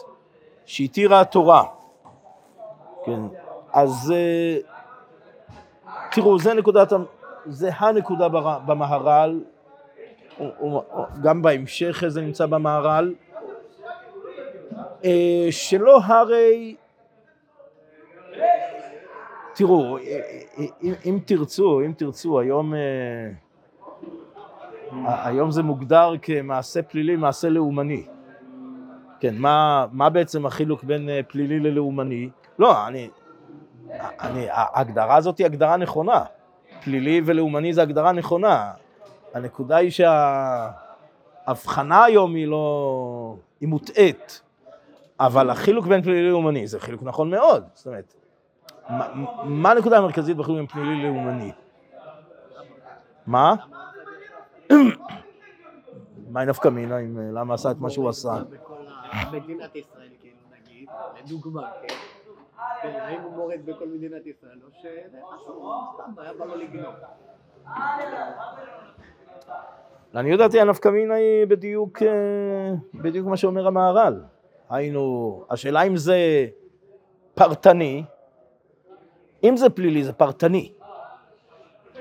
שהתירה 0.65 1.21
התורה. 1.21 1.63
כן, 3.05 3.19
אז 3.73 4.13
אה, 4.15 4.57
תראו, 6.11 6.39
זה 6.39 6.53
נקודת, 6.53 6.93
זה 7.45 7.69
הנקודה 7.77 8.27
במהר"ל, 8.65 9.41
גם 11.23 11.41
בהמשך 11.41 12.03
זה 12.07 12.21
נמצא 12.21 12.45
במהר"ל, 12.45 13.13
אה, 15.05 15.47
שלא 15.51 15.99
הרי, 16.03 16.75
תראו, 19.55 19.97
אה, 19.97 20.19
אם, 20.83 20.93
אם 21.05 21.19
תרצו, 21.25 21.81
אם 21.81 21.93
תרצו, 21.97 22.39
היום, 22.39 22.73
היום 25.05 25.51
זה 25.51 25.63
מוגדר 25.63 26.13
כמעשה 26.21 26.81
פלילי, 26.81 27.15
מעשה 27.15 27.49
לאומני. 27.49 28.05
כן, 29.19 29.35
מה, 29.37 29.85
מה 29.91 30.09
בעצם 30.09 30.45
החילוק 30.45 30.83
בין 30.83 31.09
פלילי 31.27 31.59
ללאומני? 31.59 32.29
לא, 32.59 32.87
אני, 32.87 33.09
אני, 34.19 34.47
ההגדרה 34.49 35.15
הזאת 35.15 35.37
היא 35.37 35.45
הגדרה 35.45 35.77
נכונה. 35.77 36.23
פלילי 36.83 37.21
ולאומני 37.25 37.73
זה 37.73 37.81
הגדרה 37.81 38.11
נכונה. 38.11 38.71
הנקודה 39.33 39.77
היא 39.77 39.91
שההבחנה 41.45 42.03
היום 42.03 42.35
היא 42.35 42.47
לא... 42.47 43.35
היא 43.61 43.69
מוטעית. 43.69 44.41
אבל 45.19 45.49
החילוק 45.49 45.85
בין 45.85 46.01
פלילי 46.01 46.23
ללאומני 46.23 46.67
זה 46.67 46.79
חילוק 46.79 47.03
נכון 47.03 47.29
מאוד. 47.29 47.63
זאת 47.73 47.87
אומרת, 47.87 48.13
מה, 48.89 49.71
הנקודה 49.71 49.97
המרכזית 49.97 50.37
בין 50.37 50.67
פלילי 50.67 51.03
ללאומני? 51.03 51.51
מה? 53.27 53.55
מה 56.29 56.45
נפקא 56.45 56.67
מינה, 56.67 56.95
למה 57.33 57.53
עשה 57.53 57.71
את 57.71 57.77
מה 57.79 57.89
שהוא 57.89 58.09
עשה? 58.09 58.33
מדינת 59.31 59.75
ישראל, 59.75 60.09
כאילו, 60.21 60.37
נגיד, 60.61 60.89
לדוגמה, 61.23 61.69
כן? 61.81 61.95
האם 62.83 63.21
הוא 63.21 63.31
מורד 63.31 63.59
בכל 63.65 63.87
מדינת 63.87 64.25
ישראל, 64.25 64.59
או 64.63 64.67
שזה 64.81 65.17
משהו 65.35 65.73
סתם, 65.93 66.21
היה 66.21 66.33
בא 66.33 66.45
לו 66.45 66.55
לגנוב. 66.55 66.93
לעניות 70.13 70.39
דעתי 70.39 70.61
הנפקא 70.61 70.89
מינה 70.89 71.13
היא 71.13 71.45
בדיוק, 71.47 72.01
אה, 72.01 72.73
בדיוק 72.93 73.27
מה 73.27 73.37
שאומר 73.37 73.67
המהר"ל. 73.67 74.23
היינו, 74.69 75.43
השאלה 75.49 75.81
אם 75.81 75.95
זה 75.95 76.47
פרטני, 77.35 78.03
אם 79.49 79.57
זה 79.57 79.69
פלילי 79.69 80.03
זה 80.03 80.13
פרטני. 80.13 80.71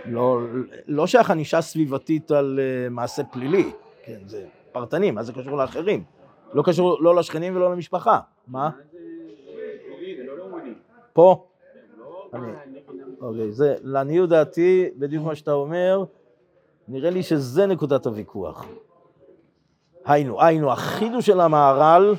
לא, 0.06 0.38
לא 0.86 1.06
שייך 1.06 1.30
ענישה 1.30 1.60
סביבתית 1.60 2.30
על 2.30 2.60
אה, 2.62 2.88
מעשה 2.90 3.24
פלילי, 3.24 3.70
כן, 4.02 4.18
זה 4.26 4.46
פרטני, 4.72 5.10
מה 5.10 5.22
זה 5.22 5.32
קשור 5.32 5.56
לאחרים? 5.56 6.04
לא 6.52 6.62
קשור 6.62 7.02
לא 7.02 7.16
לשכנים 7.16 7.56
ולא 7.56 7.72
למשפחה, 7.72 8.20
מה? 8.46 8.70
פה? 11.12 11.46
אוקיי, 13.20 13.52
זה 13.52 13.74
לעניות 13.82 14.28
דעתי, 14.30 14.90
בדיוק 14.96 15.24
מה 15.26 15.34
שאתה 15.34 15.52
אומר, 15.52 16.04
נראה 16.88 17.10
לי 17.10 17.22
שזה 17.22 17.66
נקודת 17.66 18.06
הוויכוח. 18.06 18.66
היינו, 20.04 20.42
היינו, 20.42 20.72
החידוש 20.72 21.26
של 21.26 21.40
המהר"ל, 21.40 22.14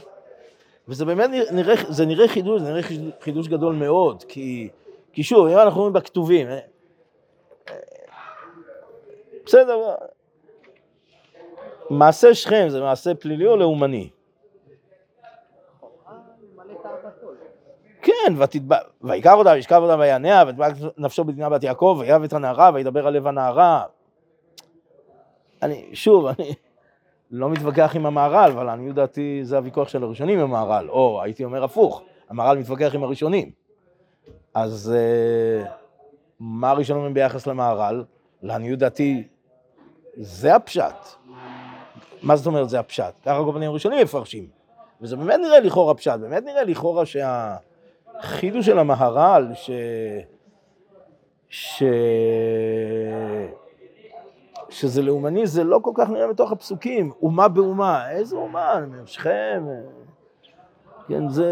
וזה 0.87 1.05
באמת 1.05 1.29
נראה, 1.51 1.75
זה 1.89 2.05
נראה 2.05 2.27
חידוש, 2.27 2.61
זה 2.61 2.69
נראה 2.69 2.81
חידוש 3.21 3.47
גדול 3.47 3.75
מאוד, 3.75 4.23
כי, 4.23 4.69
כי 5.15 5.23
שוב, 5.23 5.47
אם 5.47 5.57
אנחנו 5.57 5.79
רואים 5.79 5.93
בכתובים, 5.93 6.47
אה, 6.47 6.59
אה, 7.69 7.75
בסדר, 9.45 9.95
מעשה 11.89 12.33
שכם 12.33 12.65
זה 12.69 12.81
מעשה 12.81 13.15
פלילי 13.15 13.47
או 13.47 13.57
לאומני? 13.57 14.09
כן, 18.01 18.33
ויקר 19.01 19.33
אותה, 19.33 19.49
וישכב 19.49 19.79
אותה 19.81 19.99
ויענע, 19.99 20.43
ותתבע 20.47 20.67
נפשו 20.97 21.23
בדינה 21.23 21.49
בת 21.49 21.63
יעקב, 21.63 21.97
ויאהב 21.99 22.23
את 22.23 22.33
הנערה, 22.33 22.71
וידבר 22.73 23.07
על 23.07 23.13
לב 23.13 23.27
הנערה. 23.27 23.83
אני, 25.61 25.89
שוב, 25.93 26.25
אני 26.39 26.53
לא 27.31 27.49
מתווכח 27.49 27.95
עם 27.95 28.05
המהר"ל, 28.05 28.51
אבל 28.51 28.63
לעניות 28.63 28.95
דעתי 28.95 29.39
זה 29.43 29.57
הוויכוח 29.57 29.87
של 29.87 30.03
הראשונים 30.03 30.39
עם 30.39 30.45
המהר"ל, 30.45 30.89
או 30.89 31.21
הייתי 31.23 31.43
אומר 31.43 31.63
הפוך, 31.63 32.03
המהר"ל 32.29 32.57
מתווכח 32.57 32.95
עם 32.95 33.03
הראשונים. 33.03 33.64
אז 34.55 34.93
אה, 34.95 35.71
מה 36.39 36.69
הראשונים 36.69 37.03
הם 37.03 37.13
ביחס 37.13 37.47
למהר"ל? 37.47 38.03
לעניות 38.41 38.79
דעתי, 38.79 39.27
זה 40.17 40.55
הפשט. 40.55 40.95
מה 42.23 42.35
זאת 42.35 42.47
אומרת 42.47 42.69
זה 42.69 42.79
הפשט? 42.79 43.13
ככה 43.25 43.43
כל 43.45 43.51
פנים 43.53 43.69
הראשונים 43.69 44.03
מפרשים. 44.03 44.47
וזה 45.01 45.15
באמת 45.15 45.39
נראה 45.39 45.59
לכאורה 45.59 45.93
פשט, 45.93 46.19
באמת 46.19 46.43
נראה 46.43 46.63
לכאורה 46.63 47.03
שהחידוש 47.05 48.65
של 48.65 48.79
המהר"ל, 48.79 49.47
ש... 49.53 49.69
ש... 51.49 51.83
שזה 54.69 55.01
לאומני, 55.01 55.47
זה 55.47 55.63
לא 55.63 55.79
כל 55.81 55.91
כך 55.95 56.09
נראה 56.09 56.27
בתוך 56.27 56.51
הפסוקים. 56.51 57.11
אומה 57.21 57.47
באומה, 57.47 58.11
איזה 58.11 58.35
אומה? 58.35 58.79
שכם. 59.05 59.63
כן, 61.07 61.29
זה... 61.29 61.49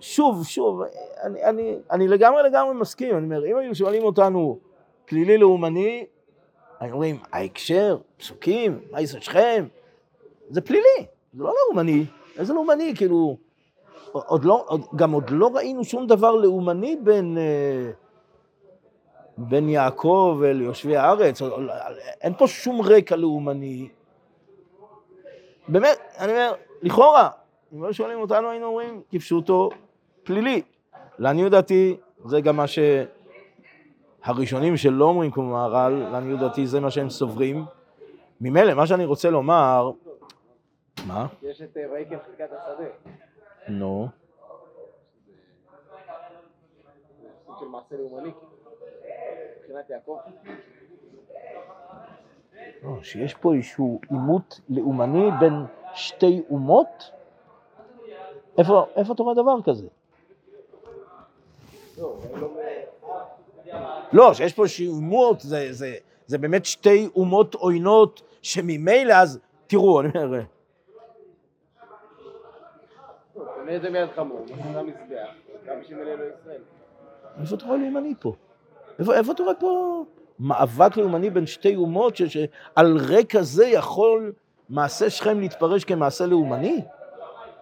שוב, 0.00 0.44
שוב, 0.44 0.82
אני, 1.22 1.44
אני, 1.44 1.76
אני 1.90 2.08
לגמרי 2.08 2.42
לגמרי 2.42 2.74
מסכים. 2.74 3.16
אני 3.16 3.24
אומר, 3.24 3.46
אם 3.46 3.56
היו 3.56 3.74
שואלים 3.74 4.02
אותנו 4.02 4.58
פלילי 5.04 5.38
לאומני, 5.38 6.06
היינו 6.80 6.94
אומרים, 6.94 7.18
ההקשר, 7.32 7.98
פסוקים, 8.16 8.80
מה 8.90 9.00
יעשה 9.00 9.20
שכם? 9.20 9.66
זה 10.50 10.60
פלילי, 10.60 11.06
זה 11.34 11.42
לא 11.42 11.54
לאומני. 11.66 12.04
איזה 12.38 12.54
לאומני? 12.54 12.92
כאילו, 12.96 13.36
עוד 14.12 14.44
לא, 14.44 14.64
עוד, 14.66 14.80
גם 14.96 15.12
עוד 15.12 15.30
לא 15.30 15.50
ראינו 15.54 15.84
שום 15.84 16.06
דבר 16.06 16.36
לאומני 16.36 16.96
בין, 16.96 17.38
אה, 17.38 17.90
בין 19.38 19.68
יעקב 19.68 20.40
ליושבי 20.44 20.96
הארץ, 20.96 21.42
אין 22.20 22.34
פה 22.38 22.46
שום 22.46 22.82
רקע 22.82 23.16
לאומני. 23.16 23.88
באמת, 25.68 25.98
אני 26.18 26.32
אומר, 26.32 26.52
לכאורה, 26.82 27.28
אם 27.72 27.82
לא 27.82 27.92
שואלים 27.92 28.20
אותנו, 28.20 28.50
היינו 28.50 28.66
אומרים, 28.66 29.02
כפשוטו, 29.10 29.70
פלילי. 30.22 30.62
לעניות 31.18 31.52
דעתי, 31.52 31.96
זה 32.24 32.40
גם 32.40 32.56
מה 32.56 32.64
שהראשונים 34.24 34.76
שלא 34.76 35.04
אומרים 35.04 35.30
כמו 35.30 35.42
מהר"ל, 35.42 35.92
לעניות 35.92 36.40
דעתי 36.40 36.66
זה 36.66 36.80
מה 36.80 36.90
שהם 36.90 37.10
סוברים. 37.10 37.64
ממילא, 38.40 38.74
מה 38.74 38.86
שאני 38.86 39.04
רוצה 39.04 39.30
לומר, 39.30 39.90
מה? 41.06 41.26
יש 41.42 41.62
את 41.62 41.76
אה, 41.76 41.92
ויקל 41.92 42.16
חלקת 42.26 42.52
השדה. 42.52 42.88
נו. 43.68 44.08
של 47.60 47.66
מעשה 47.66 47.96
לאומני. 47.96 48.30
מבחינת 49.60 49.90
יעקב. 49.90 50.18
שיש 53.02 53.34
פה 53.34 53.54
איזשהו 53.54 54.00
עימות 54.10 54.60
לאומני 54.68 55.30
בין 55.40 55.52
שתי 55.94 56.42
אומות? 56.50 57.17
איפה, 58.58 58.86
איפה 58.96 59.12
אתה 59.12 59.22
רואה 59.22 59.34
דבר 59.34 59.62
כזה? 59.64 59.86
לא, 64.12 64.34
שיש 64.34 64.52
פה 64.52 64.64
עימות, 64.78 65.40
זה, 65.40 65.72
זה, 65.72 65.94
זה 66.26 66.38
באמת 66.38 66.64
שתי 66.64 67.08
אומות 67.16 67.54
עוינות 67.54 68.22
שממילא 68.42 69.12
אז, 69.12 69.38
תראו, 69.66 70.00
אני 70.00 70.08
אומר. 70.24 70.40
איפה 77.40 77.54
אתה 77.54 77.64
רואה 77.64 77.76
לאומני 77.76 78.14
פה? 78.20 78.32
איפה, 78.98 79.14
איפה 79.14 79.32
אתה 79.32 79.42
רואה 79.42 79.54
פה 79.54 80.04
מאבק 80.38 80.96
לאומני 80.96 81.30
בין 81.30 81.46
שתי 81.46 81.76
אומות, 81.76 82.16
ש, 82.16 82.22
שעל 82.22 82.96
רקע 82.96 83.42
זה 83.42 83.66
יכול 83.66 84.32
מעשה 84.68 85.10
שכם 85.10 85.40
להתפרש 85.40 85.84
כמעשה 85.84 86.26
לאומני? 86.26 86.80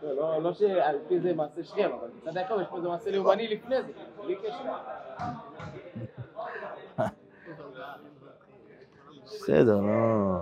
לא, 0.02 0.14
לא, 0.16 0.42
לא 0.42 0.52
שעל 0.52 0.98
פי 1.08 1.20
זה 1.20 1.34
מעשה 1.34 1.64
שכם, 1.64 1.90
אבל 2.00 2.08
מצד 2.16 2.36
יעקב 2.36 2.60
יש 2.60 2.68
פה 2.68 2.76
איזה 2.76 2.88
מעשה 2.88 3.10
לאומני 3.10 3.48
לפני 3.48 3.82
זה, 3.82 3.92
בלי 4.22 4.36
קשר. 4.36 4.64
בסדר, 9.24 9.80
לא... 9.80 10.38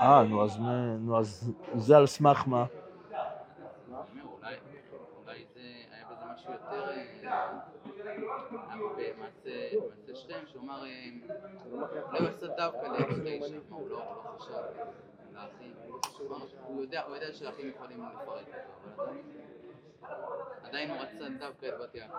אה, 0.00 0.22
נו 1.00 1.18
אז, 1.18 1.52
זה 1.74 1.96
על 1.96 2.06
סמך 2.06 2.44
מה? 2.46 2.64
אומר, 3.88 4.00
אולי 4.42 4.54
אולי 5.24 5.44
זה 5.54 5.60
היה 5.92 6.04
בזה 6.10 6.24
משהו 6.34 6.52
יותר... 6.52 6.90
אה, 6.90 7.07
במעשה 8.96 10.14
שכם, 10.14 10.40
שהוא 10.46 10.62
אה, 10.84 10.86
לא 12.12 12.18
יעשה 12.26 12.46
דווקא 12.46 12.86
לאחי 12.86 13.38
הוא 13.38 13.46
לא 13.50 13.76
הוא 13.76 13.88
לא 13.90 14.02
חשב 14.38 14.52
לאחים? 15.34 15.72
הוא 16.66 16.82
יודע 16.82 17.32
שאחים 17.32 17.68
יכולים 17.68 17.98
לפרק 18.02 18.46
אותו, 18.86 19.02
אבל 19.02 19.06
עדיין- 20.62 20.90
הוא 20.90 20.98
רצה 20.98 21.28
דווקא 21.38 21.66
את 21.66 21.72
בת 21.80 21.94
יעקב. 21.94 22.14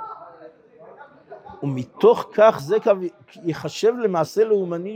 ומתוך 1.64 2.30
כך 2.34 2.58
זה 2.62 2.78
ייחשב 3.44 3.94
למעשה 4.04 4.44
לאומני. 4.44 4.96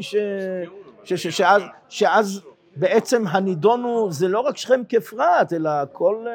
שאז, 1.90 2.42
בעצם 2.76 3.28
הנידון 3.28 3.84
הוא, 3.84 4.12
זה 4.12 4.28
לא 4.28 4.40
רק 4.40 4.58
שכם 4.58 4.82
כפרט, 4.90 5.54
אלא 5.54 5.70
כל, 5.92 6.26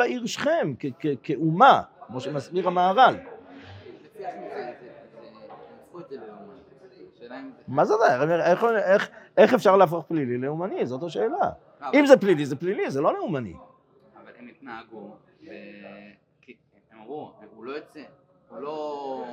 העיר 0.00 0.26
שכם. 0.26 0.74
כאומה, 1.22 1.82
כמו 2.12 2.20
שמסביר 2.20 2.68
המהר"ל. 2.68 3.16
מה 7.68 7.84
זה? 7.84 7.94
איך, 9.36 9.54
אפשר 9.54 9.76
להפוך 9.76 10.04
פלילי 10.04 10.38
לאומני? 10.38 10.86
זאת 10.86 11.02
השאלה. 11.02 11.50
אם 11.94 12.06
זה 12.06 12.16
פלילי, 12.16 12.46
זה 12.46 12.56
פלילי, 12.56 12.90
זה 12.90 13.00
לא 13.00 13.14
לאומני. 13.14 13.54
אבל 14.16 14.30
הם 14.38 14.48
התנהגו, 14.48 15.16
הם 15.42 16.98
אמרו, 16.98 17.32
הוא 17.56 17.64
לא 17.64 17.72
יוצא, 17.72 18.02
הוא 18.48 18.58
לא... 18.58 19.24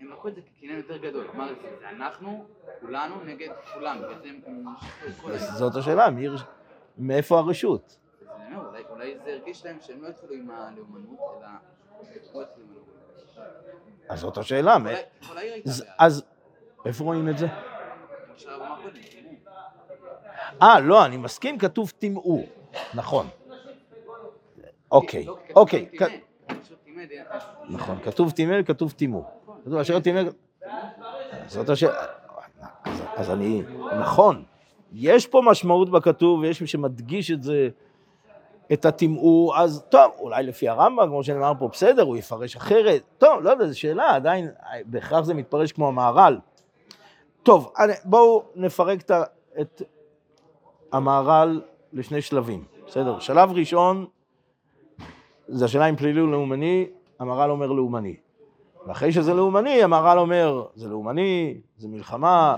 הם 0.00 0.10
לקחו 0.10 0.28
את 0.28 0.34
זה 0.34 0.40
כקניין 0.40 0.78
יותר 0.78 0.96
גדול, 0.96 1.28
כלומר 1.30 1.54
זה 1.54 1.88
אנחנו, 1.90 2.44
כולנו 2.80 3.24
נגד 3.24 3.48
כולם. 3.74 3.98
זאת 5.58 5.76
השאלה. 5.76 6.06
מאיפה 6.98 7.38
הרשות? 7.38 7.98
אומר, 8.56 8.68
אולי- 8.68 8.82
אולי 8.90 9.14
זה 9.24 9.30
הרגיש 9.32 9.66
להם 9.66 9.78
שהם 9.80 10.02
לא 10.02 10.08
התחילו 10.08 10.34
עם 10.34 10.50
הלאומנות, 10.50 11.18
אלא... 11.40 11.48
לא 12.34 12.42
התחילו 12.42 12.66
עם 12.66 12.70
הלאומנות. 12.70 12.88
אז 14.08 14.18
זאת 14.20 14.38
השאלה. 14.38 14.76
אז- 15.98 16.22
איפה 16.86 17.04
רואים 17.04 17.28
את 17.28 17.38
זה? 17.38 17.46
אה, 20.62 20.80
לא, 20.80 21.04
אני 21.04 21.16
מסכים, 21.16 21.58
כתוב 21.58 21.90
טימאו. 21.98 22.42
נכון. 22.94 23.26
אוקיי, 24.90 25.24
לא, 25.24 25.38
אוקיי. 25.56 25.88
נכון, 27.68 27.98
כתוב 28.04 28.30
טימא, 28.30 28.62
כתוב 28.62 28.92
טימו. 28.92 29.30
כתוב 29.64 29.74
אשר 29.74 30.00
טימא... 30.00 30.20
זאת 31.46 31.68
השאלה. 31.68 32.04
אז 33.16 33.30
אני... 33.30 33.62
נכון. 34.00 34.44
יש 34.92 35.26
פה 35.26 35.42
משמעות 35.46 35.90
בכתוב, 35.90 36.40
ויש 36.40 36.60
מי 36.60 36.66
שמדגיש 36.66 37.30
את 37.30 37.42
זה, 37.42 37.68
את 38.72 38.84
הטימאו, 38.84 39.52
אז 39.56 39.84
טוב, 39.88 40.12
אולי 40.18 40.42
לפי 40.42 40.68
הרמב"ם, 40.68 41.06
כמו 41.06 41.24
שנאמר 41.24 41.52
פה, 41.58 41.68
בסדר, 41.68 42.02
הוא 42.02 42.16
יפרש 42.16 42.56
אחרת. 42.56 43.02
טוב, 43.18 43.40
לא 43.42 43.50
יודע, 43.50 43.66
זו 43.66 43.78
שאלה, 43.78 44.14
עדיין, 44.14 44.48
בהכרח 44.86 45.24
זה 45.24 45.34
מתפרש 45.34 45.72
כמו 45.72 45.88
המהר"ל. 45.88 46.38
טוב, 47.42 47.72
בואו 48.04 48.42
נפרק 48.54 49.10
את 49.60 49.82
המהר"ל 50.92 51.60
לשני 51.92 52.22
שלבים, 52.22 52.64
בסדר? 52.86 53.18
שלב 53.18 53.52
ראשון, 53.52 54.06
זה 55.48 55.64
השאלה 55.64 55.88
אם 55.88 55.96
פלילי 55.96 56.20
או 56.20 56.26
לאומני, 56.26 56.86
המהר"ל 57.18 57.50
אומר 57.50 57.72
לאומני. 57.72 58.16
ואחרי 58.86 59.12
שזה 59.12 59.34
לאומני, 59.34 59.82
המהר"ל 59.82 60.18
אומר, 60.18 60.64
זה 60.74 60.88
לאומני, 60.88 61.60
זה 61.76 61.88
מלחמה. 61.88 62.56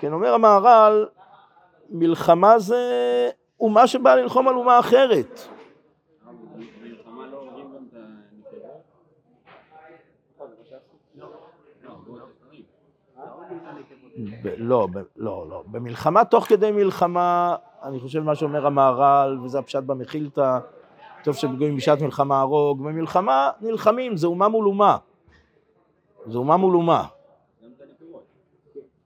כן, 0.00 0.12
אומר 0.12 0.34
המהר"ל, 0.34 1.06
מלחמה 1.90 2.58
זה 2.58 3.30
אומה 3.60 3.86
שבאה 3.86 4.16
ללחום 4.16 4.48
על 4.48 4.54
אומה 4.54 4.78
אחרת. 4.78 5.40
לא 14.56 14.88
לא, 15.16 15.46
לא. 15.50 15.62
במלחמה, 15.66 16.24
תוך 16.24 16.44
כדי 16.44 16.70
מלחמה, 16.70 17.56
אני 17.82 18.00
חושב 18.00 18.20
מה 18.20 18.34
שאומר 18.34 18.66
המהר"ל, 18.66 19.38
וזה 19.44 19.58
הפשט 19.58 19.82
במחילתא, 19.82 20.58
טוב 21.24 21.34
שבגויים 21.34 21.76
בשעת 21.76 22.00
מלחמה 22.00 22.40
הרוג, 22.40 22.84
במלחמה 22.84 23.50
נלחמים, 23.60 24.16
זה 24.16 24.26
אומה 24.26 24.48
מול 24.48 24.66
אומה. 24.66 24.96
זה 26.26 26.38
אומה 26.38 26.56
מול 26.56 26.74
אומה. 26.74 27.04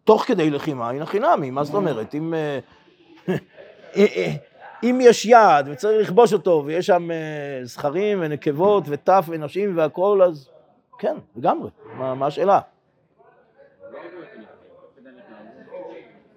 תוך 0.04 0.24
כדי 0.24 0.50
לחימה, 0.50 0.90
הנה 0.90 1.06
חינמי, 1.06 1.50
מה 1.50 1.64
זאת 1.64 1.74
אומרת? 1.74 2.14
אם... 2.14 2.34
אה, 3.96 4.06
אה, 4.16 4.32
אם 4.82 4.98
יש 5.02 5.26
יעד 5.26 5.68
וצריך 5.68 6.08
לכבוש 6.08 6.32
אותו, 6.32 6.62
ויש 6.66 6.86
שם 6.86 7.10
אה, 7.10 7.60
זכרים 7.62 8.18
ונקבות 8.20 8.84
וטף 8.86 9.24
ונשים 9.28 9.76
והכול, 9.76 10.22
אז 10.22 10.48
כן, 10.98 11.16
לגמרי, 11.36 11.70
מה, 11.98 12.14
מה 12.14 12.26
השאלה? 12.26 12.60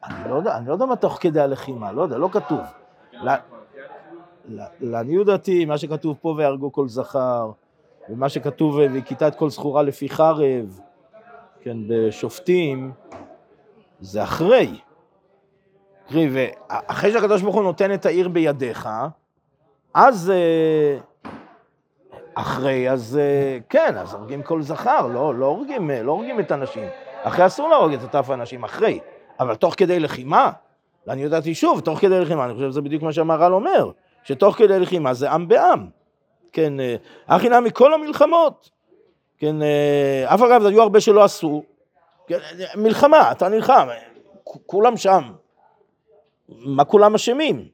אני 0.03 0.29
לא 0.29 0.35
יודע, 0.35 0.57
אני 0.57 0.67
לא 0.67 0.73
יודע 0.73 0.85
מה 0.85 0.95
תוך 0.95 1.17
כדי 1.21 1.41
הלחימה, 1.41 1.91
לא 1.91 2.01
יודע, 2.01 2.17
לא 2.17 2.29
כתוב. 2.31 2.59
לעניות 4.81 5.27
דעתי, 5.27 5.65
מה 5.65 5.77
שכתוב 5.77 6.17
פה 6.21 6.35
והרגו 6.37 6.71
כל 6.71 6.87
זכר, 6.87 7.51
ומה 8.09 8.29
שכתוב 8.29 8.75
והכיתה 8.75 9.27
את 9.27 9.35
כל 9.35 9.49
זכורה 9.49 9.83
לפי 9.83 10.09
חרב, 10.09 10.79
כן, 11.61 11.77
בשופטים, 11.87 12.91
זה 13.99 14.23
אחרי. 14.23 14.79
תראי, 16.13 16.29
ואחרי 16.31 17.11
שהקדוש 17.11 17.41
ברוך 17.41 17.55
הוא 17.55 17.63
נותן 17.63 17.93
את 17.93 18.05
העיר 18.05 18.29
בידיך, 18.29 18.89
אז 19.93 20.31
אה, 20.35 20.97
אחרי, 22.35 22.91
אז 22.91 23.19
אה, 23.21 23.57
כן, 23.69 23.97
אז 23.97 24.13
הורגים 24.13 24.43
כל 24.43 24.61
זכר, 24.61 25.07
לא, 25.07 25.35
לא, 25.35 25.45
הורגים, 25.45 25.89
לא 25.89 26.11
הורגים 26.11 26.39
את 26.39 26.51
הנשים. 26.51 26.87
אחרי 27.23 27.45
אסור 27.45 27.69
להרוג 27.69 27.93
את 27.93 28.11
טף 28.11 28.29
האנשים, 28.29 28.63
אחרי. 28.63 28.99
אבל 29.39 29.55
תוך 29.55 29.73
כדי 29.77 29.99
לחימה, 29.99 30.51
ואני 31.07 31.21
יודעתי 31.23 31.55
שוב, 31.55 31.79
תוך 31.79 31.99
כדי 31.99 32.19
לחימה, 32.19 32.45
אני 32.45 32.53
חושב 32.53 32.69
שזה 32.69 32.81
בדיוק 32.81 33.03
מה 33.03 33.13
שהמהר"ל 33.13 33.53
אומר, 33.53 33.91
שתוך 34.23 34.55
כדי 34.55 34.79
לחימה 34.79 35.13
זה 35.13 35.31
עם 35.31 35.47
בעם. 35.47 35.87
כן, 36.51 36.79
אה, 36.79 36.95
הכי 37.27 37.49
נע 37.49 37.59
מכל 37.59 37.93
המלחמות. 37.93 38.69
כן, 39.37 39.61
אה, 39.61 40.33
אף 40.33 40.41
אגב, 40.41 40.65
היו 40.65 40.81
הרבה 40.81 40.99
שלא 40.99 41.23
עשו. 41.23 41.63
כן, 42.27 42.37
מלחמה, 42.75 43.31
אתה 43.31 43.49
נלחם, 43.49 43.87
כולם 44.43 44.97
שם. 44.97 45.23
מה 46.59 46.83
כולם 46.83 47.15
אשמים? 47.15 47.65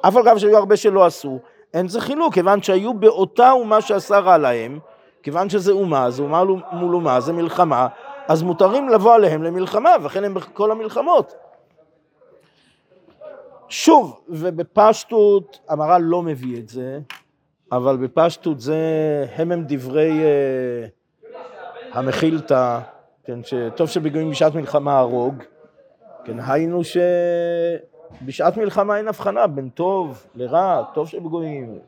אף 0.00 0.16
על 0.16 0.24
גב 0.24 0.38
שהיו 0.38 0.58
הרבה 0.58 0.76
שלא 0.76 1.06
עשו, 1.06 1.38
אין 1.74 1.88
זה 1.88 2.00
חילוק, 2.00 2.34
כיוון 2.34 2.62
שהיו 2.62 2.94
באותה 2.94 3.50
אומה 3.50 3.80
שעשה 3.80 4.18
רע 4.18 4.38
להם, 4.38 4.78
כיוון 5.22 5.50
שזה 5.50 5.72
אומה, 5.72 6.10
זה 6.10 6.22
אומה 6.22 6.44
מול 6.72 6.94
אומה, 6.94 7.20
זה 7.20 7.32
מלחמה, 7.32 7.88
אז 8.28 8.42
מותרים 8.42 8.88
לבוא 8.88 9.14
עליהם 9.14 9.42
למלחמה, 9.42 9.90
וכן 10.02 10.24
הם 10.24 10.34
בכל 10.34 10.70
המלחמות. 10.70 11.34
שוב, 13.68 14.20
ובפשטות, 14.28 15.58
המהר"ל 15.68 16.02
לא 16.02 16.22
מביא 16.22 16.60
את 16.60 16.68
זה, 16.68 17.00
אבל 17.72 17.96
בפשטות 17.96 18.60
זה, 18.60 18.76
הם 19.36 19.52
הם 19.52 19.64
דברי 19.68 20.20
אה, 20.24 20.86
המחילתא, 21.92 22.78
כן, 23.24 23.38
שטוב 23.44 23.88
שבגויים 23.88 24.30
בשעת 24.30 24.54
מלחמה 24.54 24.98
הרוג, 24.98 25.42
כן, 26.24 26.36
היינו 26.46 26.84
שבשעת 28.20 28.56
מלחמה 28.56 28.98
אין 28.98 29.08
הבחנה 29.08 29.46
בין 29.46 29.68
טוב 29.68 30.26
לרע, 30.34 30.84
טוב 30.94 31.08
שבגויים, 31.08 31.78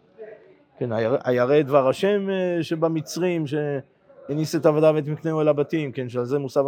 כן, 0.78 0.90
הירא 1.24 1.62
דבר 1.62 1.88
השם 1.88 2.30
אה, 2.30 2.62
שבמצרים, 2.62 3.44
שהניס 3.46 4.54
את 4.54 4.66
עבדיו 4.66 4.92
ואת 4.94 5.06
מקנהו 5.06 5.40
אל 5.40 5.48
הבתים, 5.48 5.92
כן, 5.92 6.08
שעל 6.08 6.24
זה 6.24 6.38
מוסב 6.38 6.64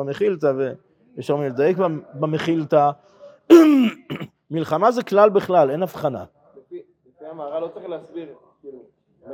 ויש 1.16 1.30
לנו 1.30 1.42
לדייק 1.42 1.76
במחילתא. 2.14 2.90
מלחמה 4.50 4.90
זה 4.90 5.02
כלל 5.02 5.30
בכלל, 5.30 5.70
אין 5.70 5.82
הבחנה. 5.82 6.24
לפי 6.70 7.26
המהר"ל 7.30 7.60
לא 7.60 7.68
צריך 7.68 7.88
להסביר, 7.88 8.26
כאילו, 8.60 8.78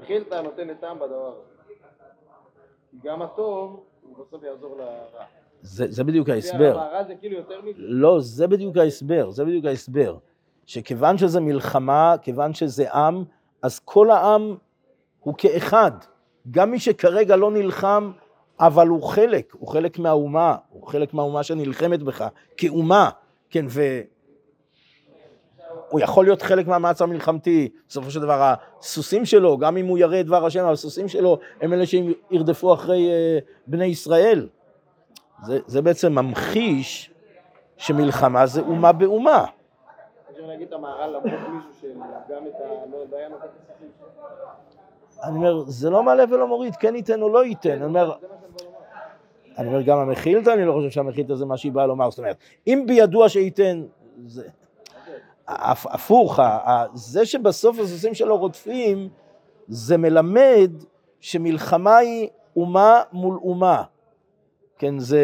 מכילתא 0.02 0.34
נותנת 0.34 0.80
טעם 0.80 0.98
בדבר 0.98 1.26
הזה. 1.26 1.42
גם 3.02 3.22
הטוב, 3.22 3.84
הוא 4.02 4.24
בסוף 4.26 4.42
יעזור 4.42 4.76
לרע. 4.76 5.24
זה, 5.62 5.86
זה 5.88 6.04
בדיוק 6.04 6.28
ההסבר. 6.28 6.80
המהר"ל 6.80 7.04
זה 7.08 7.14
כאילו 7.14 7.36
יותר 7.36 7.60
מזה. 7.62 7.72
לא, 7.76 8.20
זה 8.20 8.46
בדיוק 8.46 8.76
ההסבר, 8.76 9.30
זה 9.30 9.44
בדיוק 9.44 9.64
ההסבר. 9.64 10.16
שכיוון 10.66 11.18
שזה 11.18 11.40
מלחמה, 11.40 12.14
כיוון 12.22 12.54
שזה 12.54 12.92
עם, 12.92 13.24
אז 13.62 13.78
כל 13.78 14.10
העם 14.10 14.56
הוא 15.20 15.34
כאחד. 15.38 15.90
גם 16.50 16.70
מי 16.70 16.78
שכרגע 16.78 17.36
לא 17.36 17.50
נלחם, 17.50 18.12
אבל 18.60 18.88
הוא 18.88 19.02
חלק, 19.02 19.54
הוא 19.58 19.68
חלק 19.68 19.98
מהאומה, 19.98 20.56
הוא 20.70 20.86
חלק 20.86 21.14
מהאומה 21.14 21.42
שנלחמת 21.42 22.02
בך, 22.02 22.28
כאומה, 22.56 23.10
כן, 23.50 23.66
ו... 23.68 23.82
הוא 25.88 26.00
יכול 26.00 26.24
להיות 26.24 26.42
חלק 26.42 26.66
מהמאמץ 26.66 27.02
המלחמתי, 27.02 27.68
בסופו 27.88 28.10
של 28.10 28.20
דבר 28.20 28.54
הסוסים 28.80 29.24
שלו, 29.24 29.58
גם 29.58 29.76
אם 29.76 29.86
הוא 29.86 29.98
ירא 29.98 30.20
את 30.20 30.26
דבר 30.26 30.46
השם, 30.46 30.64
הסוסים 30.64 31.08
שלו 31.08 31.38
הם 31.60 31.72
אלה 31.72 31.84
שירדפו 31.86 32.74
אחרי 32.74 33.08
אה, 33.10 33.38
בני 33.66 33.84
ישראל. 33.84 34.46
זה, 35.42 35.58
זה 35.66 35.82
בעצם 35.82 36.12
ממחיש 36.12 37.10
שמלחמה 37.76 38.46
זה 38.46 38.60
אומה 38.60 38.92
באומה. 38.92 39.44
אפשר 40.32 40.46
להגיד 40.46 40.68
את 40.68 40.72
המהר"ל 40.72 41.06
למרות 41.06 41.24
מישהו 41.24 41.70
שגם 41.80 42.46
את 42.46 42.54
ה... 42.54 42.68
לא 42.92 42.98
לא. 43.30 43.36
אני 45.22 45.36
אומר, 45.36 45.64
זה 45.66 45.90
לא 45.90 46.02
מעלה 46.02 46.24
ולא 46.30 46.48
מוריד, 46.48 46.76
כן 46.76 46.96
ייתן 46.96 47.22
או 47.22 47.28
לא 47.28 47.44
ייתן. 47.44 47.70
אני 47.70 47.84
אומר. 47.84 48.12
אני 49.58 49.68
אומר, 49.68 49.82
גם 49.82 49.98
המחילתא, 49.98 50.50
אני 50.50 50.64
לא 50.64 50.72
חושב 50.72 50.90
שהמחילתא 50.90 51.34
זה 51.34 51.46
מה 51.46 51.56
שהיא 51.56 51.72
באה 51.72 51.86
לומר. 51.86 52.10
זאת 52.10 52.18
אומרת, 52.18 52.36
אם 52.66 52.84
בידוע 52.86 53.28
שייתן, 53.28 53.82
זה... 54.26 54.48
הפ- 55.48 55.86
הפוך, 55.86 56.40
זה 56.94 57.26
שבסוף 57.26 57.78
הסוסים 57.78 58.14
שלו 58.14 58.36
רודפים, 58.36 59.08
זה 59.68 59.96
מלמד 59.96 60.70
שמלחמה 61.20 61.96
היא 61.96 62.28
אומה 62.56 63.02
מול 63.12 63.38
אומה. 63.42 63.82
כן, 64.78 64.98
זה, 64.98 65.22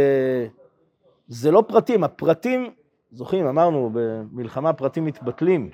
זה 1.29 1.51
לא 1.51 1.65
פרטים, 1.69 2.05
הפרטים, 2.05 2.71
זוכרים, 3.13 3.47
אמרנו, 3.47 3.91
במלחמה 3.93 4.73
פרטים 4.73 5.05
מתבטלים, 5.05 5.71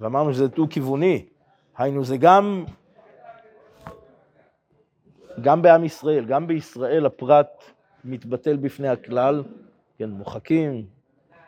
ואמרנו 0.00 0.34
שזה 0.34 0.48
דו-כיווני. 0.48 1.26
היינו, 1.78 2.04
זה 2.04 2.16
גם, 2.16 2.64
גם 5.40 5.62
בעם 5.62 5.84
ישראל, 5.84 6.24
גם 6.24 6.46
בישראל 6.46 7.06
הפרט 7.06 7.64
מתבטל 8.04 8.56
בפני 8.56 8.88
הכלל, 8.88 9.42
כן, 9.98 10.10
מוחקים, 10.10 10.86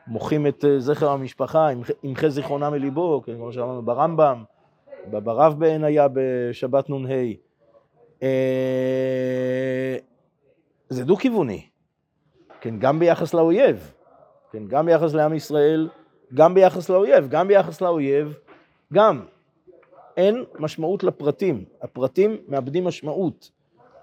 מוחים 0.06 0.46
את 0.46 0.64
אה, 0.64 0.80
זכר 0.80 1.10
המשפחה, 1.10 1.68
ימחה- 2.04 2.28
זיכרונם 2.28 2.72
מליבו, 2.72 3.22
כן, 3.26 3.34
כמו 3.36 3.52
שאמרנו 3.52 3.82
ברמב"ם, 3.82 4.44
ברב 5.10 5.58
בעין 5.58 5.84
היה 5.84 6.06
בשבת 6.12 6.90
נ"ה. 6.90 7.06
זה 10.88 11.04
דו-כיווני, 11.04 11.66
כן, 12.60 12.78
גם 12.78 12.98
ביחס 12.98 13.34
לאויב, 13.34 13.92
כן, 14.52 14.66
גם 14.66 14.86
ביחס 14.86 15.14
לעם 15.14 15.34
ישראל, 15.34 15.88
גם 16.34 16.54
ביחס 16.54 16.88
לאויב, 16.88 17.28
גם 17.28 17.48
ביחס 17.48 17.80
לאויב, 17.80 18.38
גם. 18.92 19.24
אין 20.16 20.44
משמעות 20.58 21.04
לפרטים, 21.04 21.64
הפרטים 21.82 22.36
מאבדים 22.48 22.84
משמעות. 22.84 23.50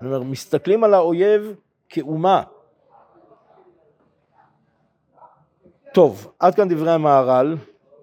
אני 0.02 0.08
אומר, 0.08 0.24
מסתכלים 0.24 0.84
על 0.84 0.94
האויב 0.94 1.56
כאומה. 1.90 2.44
טוב, 5.94 6.34
עד 6.40 6.56
כאן 6.56 6.70
דברי 6.70 6.92
המהר"ל. 6.92 7.58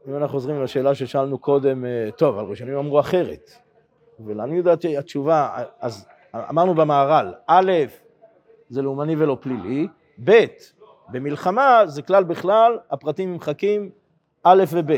אם 0.09 0.17
אנחנו 0.17 0.29
חוזרים 0.29 0.63
לשאלה 0.63 0.95
ששאלנו 0.95 1.39
קודם, 1.39 1.85
אה, 1.85 2.09
טוב, 2.17 2.39
אבל 2.39 2.51
ראשונים 2.51 2.77
אמרו 2.77 3.01
אחרת. 3.01 3.51
ולעניות 4.21 4.65
דעתי 4.65 4.97
התשובה, 4.97 5.65
אז 5.81 6.07
אמרנו 6.35 6.75
במהר"ל, 6.75 7.35
א', 7.47 7.73
זה 8.69 8.83
לאומני 8.83 9.17
ולא 9.17 9.39
פלילי, 9.41 9.89
ב', 10.25 10.45
במלחמה 11.09 11.83
זה 11.87 12.03
כלל 12.03 12.25
בכלל, 12.25 12.79
הפרטים 12.91 13.33
נמחקים, 13.33 13.91
א' 14.45 14.65
וב'. 14.73 14.93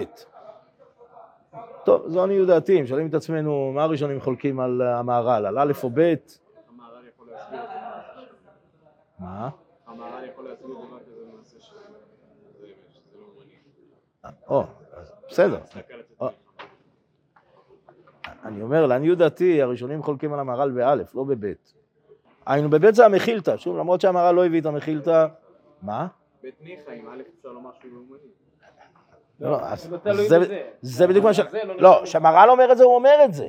טוב, 1.85 2.09
זו 2.09 2.23
עניות 2.23 2.49
דעתי, 2.49 2.81
אם 2.81 2.87
שואלים 2.87 3.07
את 3.07 3.15
עצמנו 3.15 3.73
מה 3.75 3.83
הראשונים 3.83 4.21
חולקים 4.21 4.61
על 4.61 4.83
המהר"ל, 4.83 5.47
על 5.47 5.59
א' 5.59 5.73
או 5.83 5.91
ב', 5.95 5.99
המהר"ל 5.99 7.03
יכול 7.15 7.27
להסביר. 7.31 7.61
מה? 9.19 9.49
המהר"ל 9.87 10.25
יכול 10.33 10.45
להסביר 10.45 10.69
דבר 10.69 10.99
כזה 11.07 11.21
במעשה 11.33 11.61
שזה 11.61 11.79
לא 13.21 13.27
מובני. 13.35 13.53
או, 14.49 14.65
בסדר. 15.29 15.57
על 15.57 16.03
זה. 16.09 16.15
או. 16.21 16.29
אני 18.45 18.63
אומר, 18.63 18.87
לעניות 18.87 19.19
דעתי, 19.19 19.63
הראשונים 19.63 20.03
חולקים 20.03 20.33
על 20.33 20.41
המהר"ל 20.41 20.71
באלף, 20.71 21.15
לא 21.15 21.25
בבית. 21.25 21.80
היינו 22.51 22.71
בבית 22.71 22.95
זה 22.95 23.07
המחילתא, 23.07 23.57
שוב, 23.57 23.79
למרות 23.79 24.01
שהמהר"ל 24.01 24.35
לא 24.35 24.47
הביא 24.47 24.61
את 24.61 24.67
המחילתא, 24.67 25.27
מה? 25.83 26.07
בית 26.43 26.55
ניחא, 26.61 26.91
עם 26.91 27.09
א' 27.09 27.23
אפשר 27.39 27.49
לומר 27.49 27.71
שהוא 27.81 27.91
לאומני. 27.93 28.29
לא, 29.41 29.61
אז 29.61 29.89
זה 30.83 31.07
בדיוק 31.07 31.25
מה 31.25 31.35
ש... 31.35 31.39
לא 31.41 31.77
לא. 31.79 32.01
כשהמהר"ל 32.05 32.51
אומר 32.51 32.73
את 32.73 32.79
זה, 32.79 32.85
הוא 32.85 32.95
אומר 32.95 33.15
את 33.25 33.35
זה. 33.35 33.49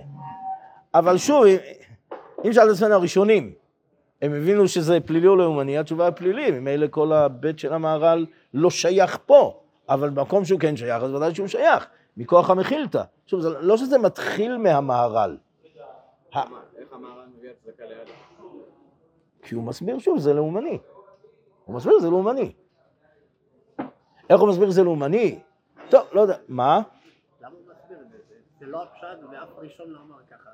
אבל 0.94 1.18
שוב, 1.18 1.46
אם- 1.46 1.58
אם 2.46 2.54
שאלת 2.54 2.70
את 2.70 2.76
עצמנו 2.76 2.94
הראשונים, 2.94 3.54
הם 4.22 4.34
הבינו 4.34 4.68
שזה 4.68 5.00
פלילי 5.00 5.28
או 5.28 5.36
לאומני, 5.36 5.78
התשובה 5.78 6.06
היא 6.06 6.14
פלילי, 6.14 6.52
ממילא 6.52 6.88
כל 6.90 7.14
הבית 7.14 7.60
של 7.60 7.74
המהר"ל 7.74 8.26
לא 8.54 8.70
שייך 8.70 9.18
פה, 9.26 9.60
אבל 9.90 10.10
במקום 10.10 10.46
שהוא 10.46 10.60
כן 10.60 10.76
שייך, 10.76 11.04
אז 11.04 11.14
ודאי 11.14 11.36
שהוא 11.36 11.48
שייך, 11.48 11.88
מכוח 12.18 12.50
המחילתא. 12.50 13.04
שוב, 13.28 13.42
לא 13.60 13.78
שזה 13.78 13.98
מתחיל 13.98 14.58
מהמהר"ל, 14.58 15.38
מה, 16.36 16.42
איך 16.78 16.94
המהר"ל 16.94 17.26
מביא 17.38 17.50
הצדקה 17.50 17.84
ליד? 17.86 18.08
כי 19.52 19.56
הוא 19.56 19.64
מסביר 19.64 20.00
שוב, 20.00 20.18
זה 20.18 20.34
לאומני. 20.34 20.78
הוא 21.66 21.76
מסביר, 21.76 22.00
זה 22.00 22.10
לאומני. 22.10 22.54
איך 24.30 24.42
הוא 24.42 24.50
מסביר 24.50 24.72
זה 24.72 24.84
לאומני? 24.84 25.40
טוב, 25.90 26.02
לא 26.12 26.22
יודע, 26.22 26.36
מה? 26.48 26.82
למה 27.42 27.50
הוא 27.50 27.60
מסביר 27.60 27.98
את 28.02 28.12
זה? 28.12 28.18
זה 28.60 28.66
לא 28.66 28.84
הפשט 28.84 29.18
ואף 29.32 29.50
ראשון 29.58 29.90
לא 29.90 30.00
אמר 30.08 30.16
ככה. 30.32 30.50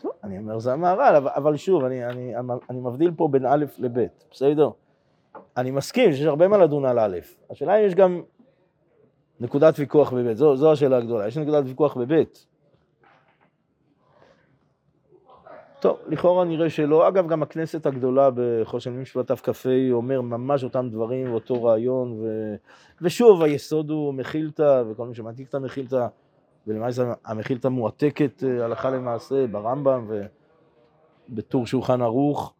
טוב, 0.00 0.12
אני 0.24 0.38
אומר 0.38 0.58
זה 0.58 0.72
המהר"ל, 0.72 1.14
אבל, 1.16 1.30
אבל 1.34 1.56
שוב, 1.56 1.84
אני, 1.84 2.06
אני, 2.06 2.34
אני 2.70 2.80
מבדיל 2.80 3.12
פה 3.16 3.28
בין 3.28 3.46
א' 3.46 3.64
לב', 3.78 4.06
בסדר? 4.30 4.70
אני 5.56 5.70
מסכים 5.70 6.12
שיש 6.12 6.26
הרבה 6.26 6.48
מה 6.48 6.58
לדון 6.58 6.84
על 6.84 6.98
א', 6.98 7.18
השאלה 7.50 7.76
אם 7.76 7.86
יש 7.86 7.94
גם 7.94 8.22
נקודת 9.40 9.74
ויכוח 9.78 10.12
בב', 10.12 10.32
זו, 10.32 10.56
זו 10.56 10.72
השאלה 10.72 10.96
הגדולה, 10.96 11.26
יש 11.26 11.38
נקודת 11.38 11.64
ויכוח 11.66 11.96
בב'. 11.96 12.22
טוב, 15.82 15.98
לכאורה 16.08 16.44
נראה 16.44 16.70
שלא. 16.70 17.08
אגב, 17.08 17.28
גם 17.28 17.42
הכנסת 17.42 17.86
הגדולה 17.86 18.28
בחושן 18.34 19.00
משפט 19.00 19.32
תכ"ה 19.32 19.70
אומר 19.92 20.20
ממש 20.20 20.64
אותם 20.64 20.88
דברים 20.90 21.30
ואותו 21.30 21.64
רעיון, 21.64 22.12
ו... 22.12 22.54
ושוב, 23.00 23.42
היסוד 23.42 23.90
הוא 23.90 24.14
מכילתא, 24.14 24.82
וכל 24.86 25.06
מי 25.06 25.14
שמעתיק 25.14 25.48
את 25.48 25.54
המכילתא, 25.54 26.06
ולמעשה 26.66 27.12
המכילתא 27.24 27.68
מועתקת 27.68 28.44
אה, 28.44 28.64
הלכה 28.64 28.90
למעשה 28.90 29.46
ברמב"ם 29.46 30.06
ובטור 31.28 31.66
שולחן 31.66 32.02
ערוך. 32.02 32.54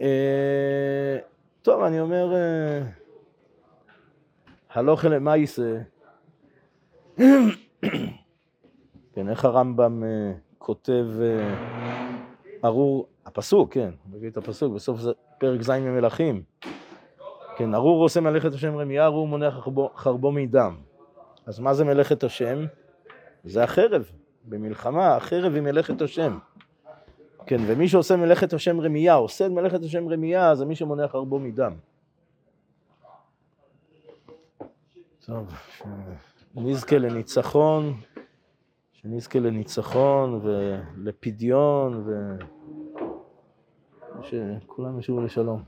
אה, 0.00 1.18
טוב, 1.62 1.82
אני 1.82 2.00
אומר, 2.00 2.34
אה, 2.34 2.80
הלוכה 4.70 5.08
למעשה, 5.08 5.78
כן, 9.14 9.28
איך 9.28 9.44
הרמב"ם 9.44 10.02
כותב 10.68 11.06
ארור, 12.64 13.06
הפסוק, 13.26 13.74
כן, 13.74 13.90
מביא 14.10 14.30
את 14.30 14.36
הפסוק, 14.36 14.74
בסוף 14.74 15.00
זה 15.00 15.10
פרק 15.38 15.62
ז' 15.62 15.70
ממלכים. 15.70 16.42
כן, 17.56 17.74
ארור 17.74 18.02
עושה 18.02 18.20
מלאכת 18.20 18.54
השם 18.54 18.76
רמיה, 18.76 19.04
ארור 19.04 19.28
מונע 19.28 19.50
חרבו, 19.94 20.32
מדם. 20.32 20.76
אז 21.46 21.60
מה 21.60 21.74
זה 21.74 21.84
מלאכת 21.84 22.24
השם? 22.24 22.66
זה 23.44 23.64
החרב. 23.64 24.10
במלחמה, 24.44 25.16
החרב 25.16 25.54
היא 25.54 25.62
מלאכת 25.62 26.02
השם. 26.02 26.38
כן, 27.46 27.60
ומי 27.66 27.88
שעושה 27.88 28.16
מלאכת 28.16 28.52
השם 28.52 28.80
רמייה, 28.80 29.14
עושה 29.14 29.46
את 29.46 29.50
מלאכת 29.50 29.82
השם 29.82 30.08
רמייה, 30.08 30.54
זה 30.54 30.64
מי 30.64 30.76
שמונע 30.76 31.08
חרבו 31.08 31.38
מדם. 31.38 31.74
טוב, 35.26 35.54
שנזכה 36.54 36.98
לניצחון, 36.98 37.94
שנזכה 39.02 39.38
לניצחון 39.38 40.40
ולפדיון, 40.42 42.06
ושכולם 44.20 44.98
ישובו 44.98 45.20
לשלום. 45.20 45.62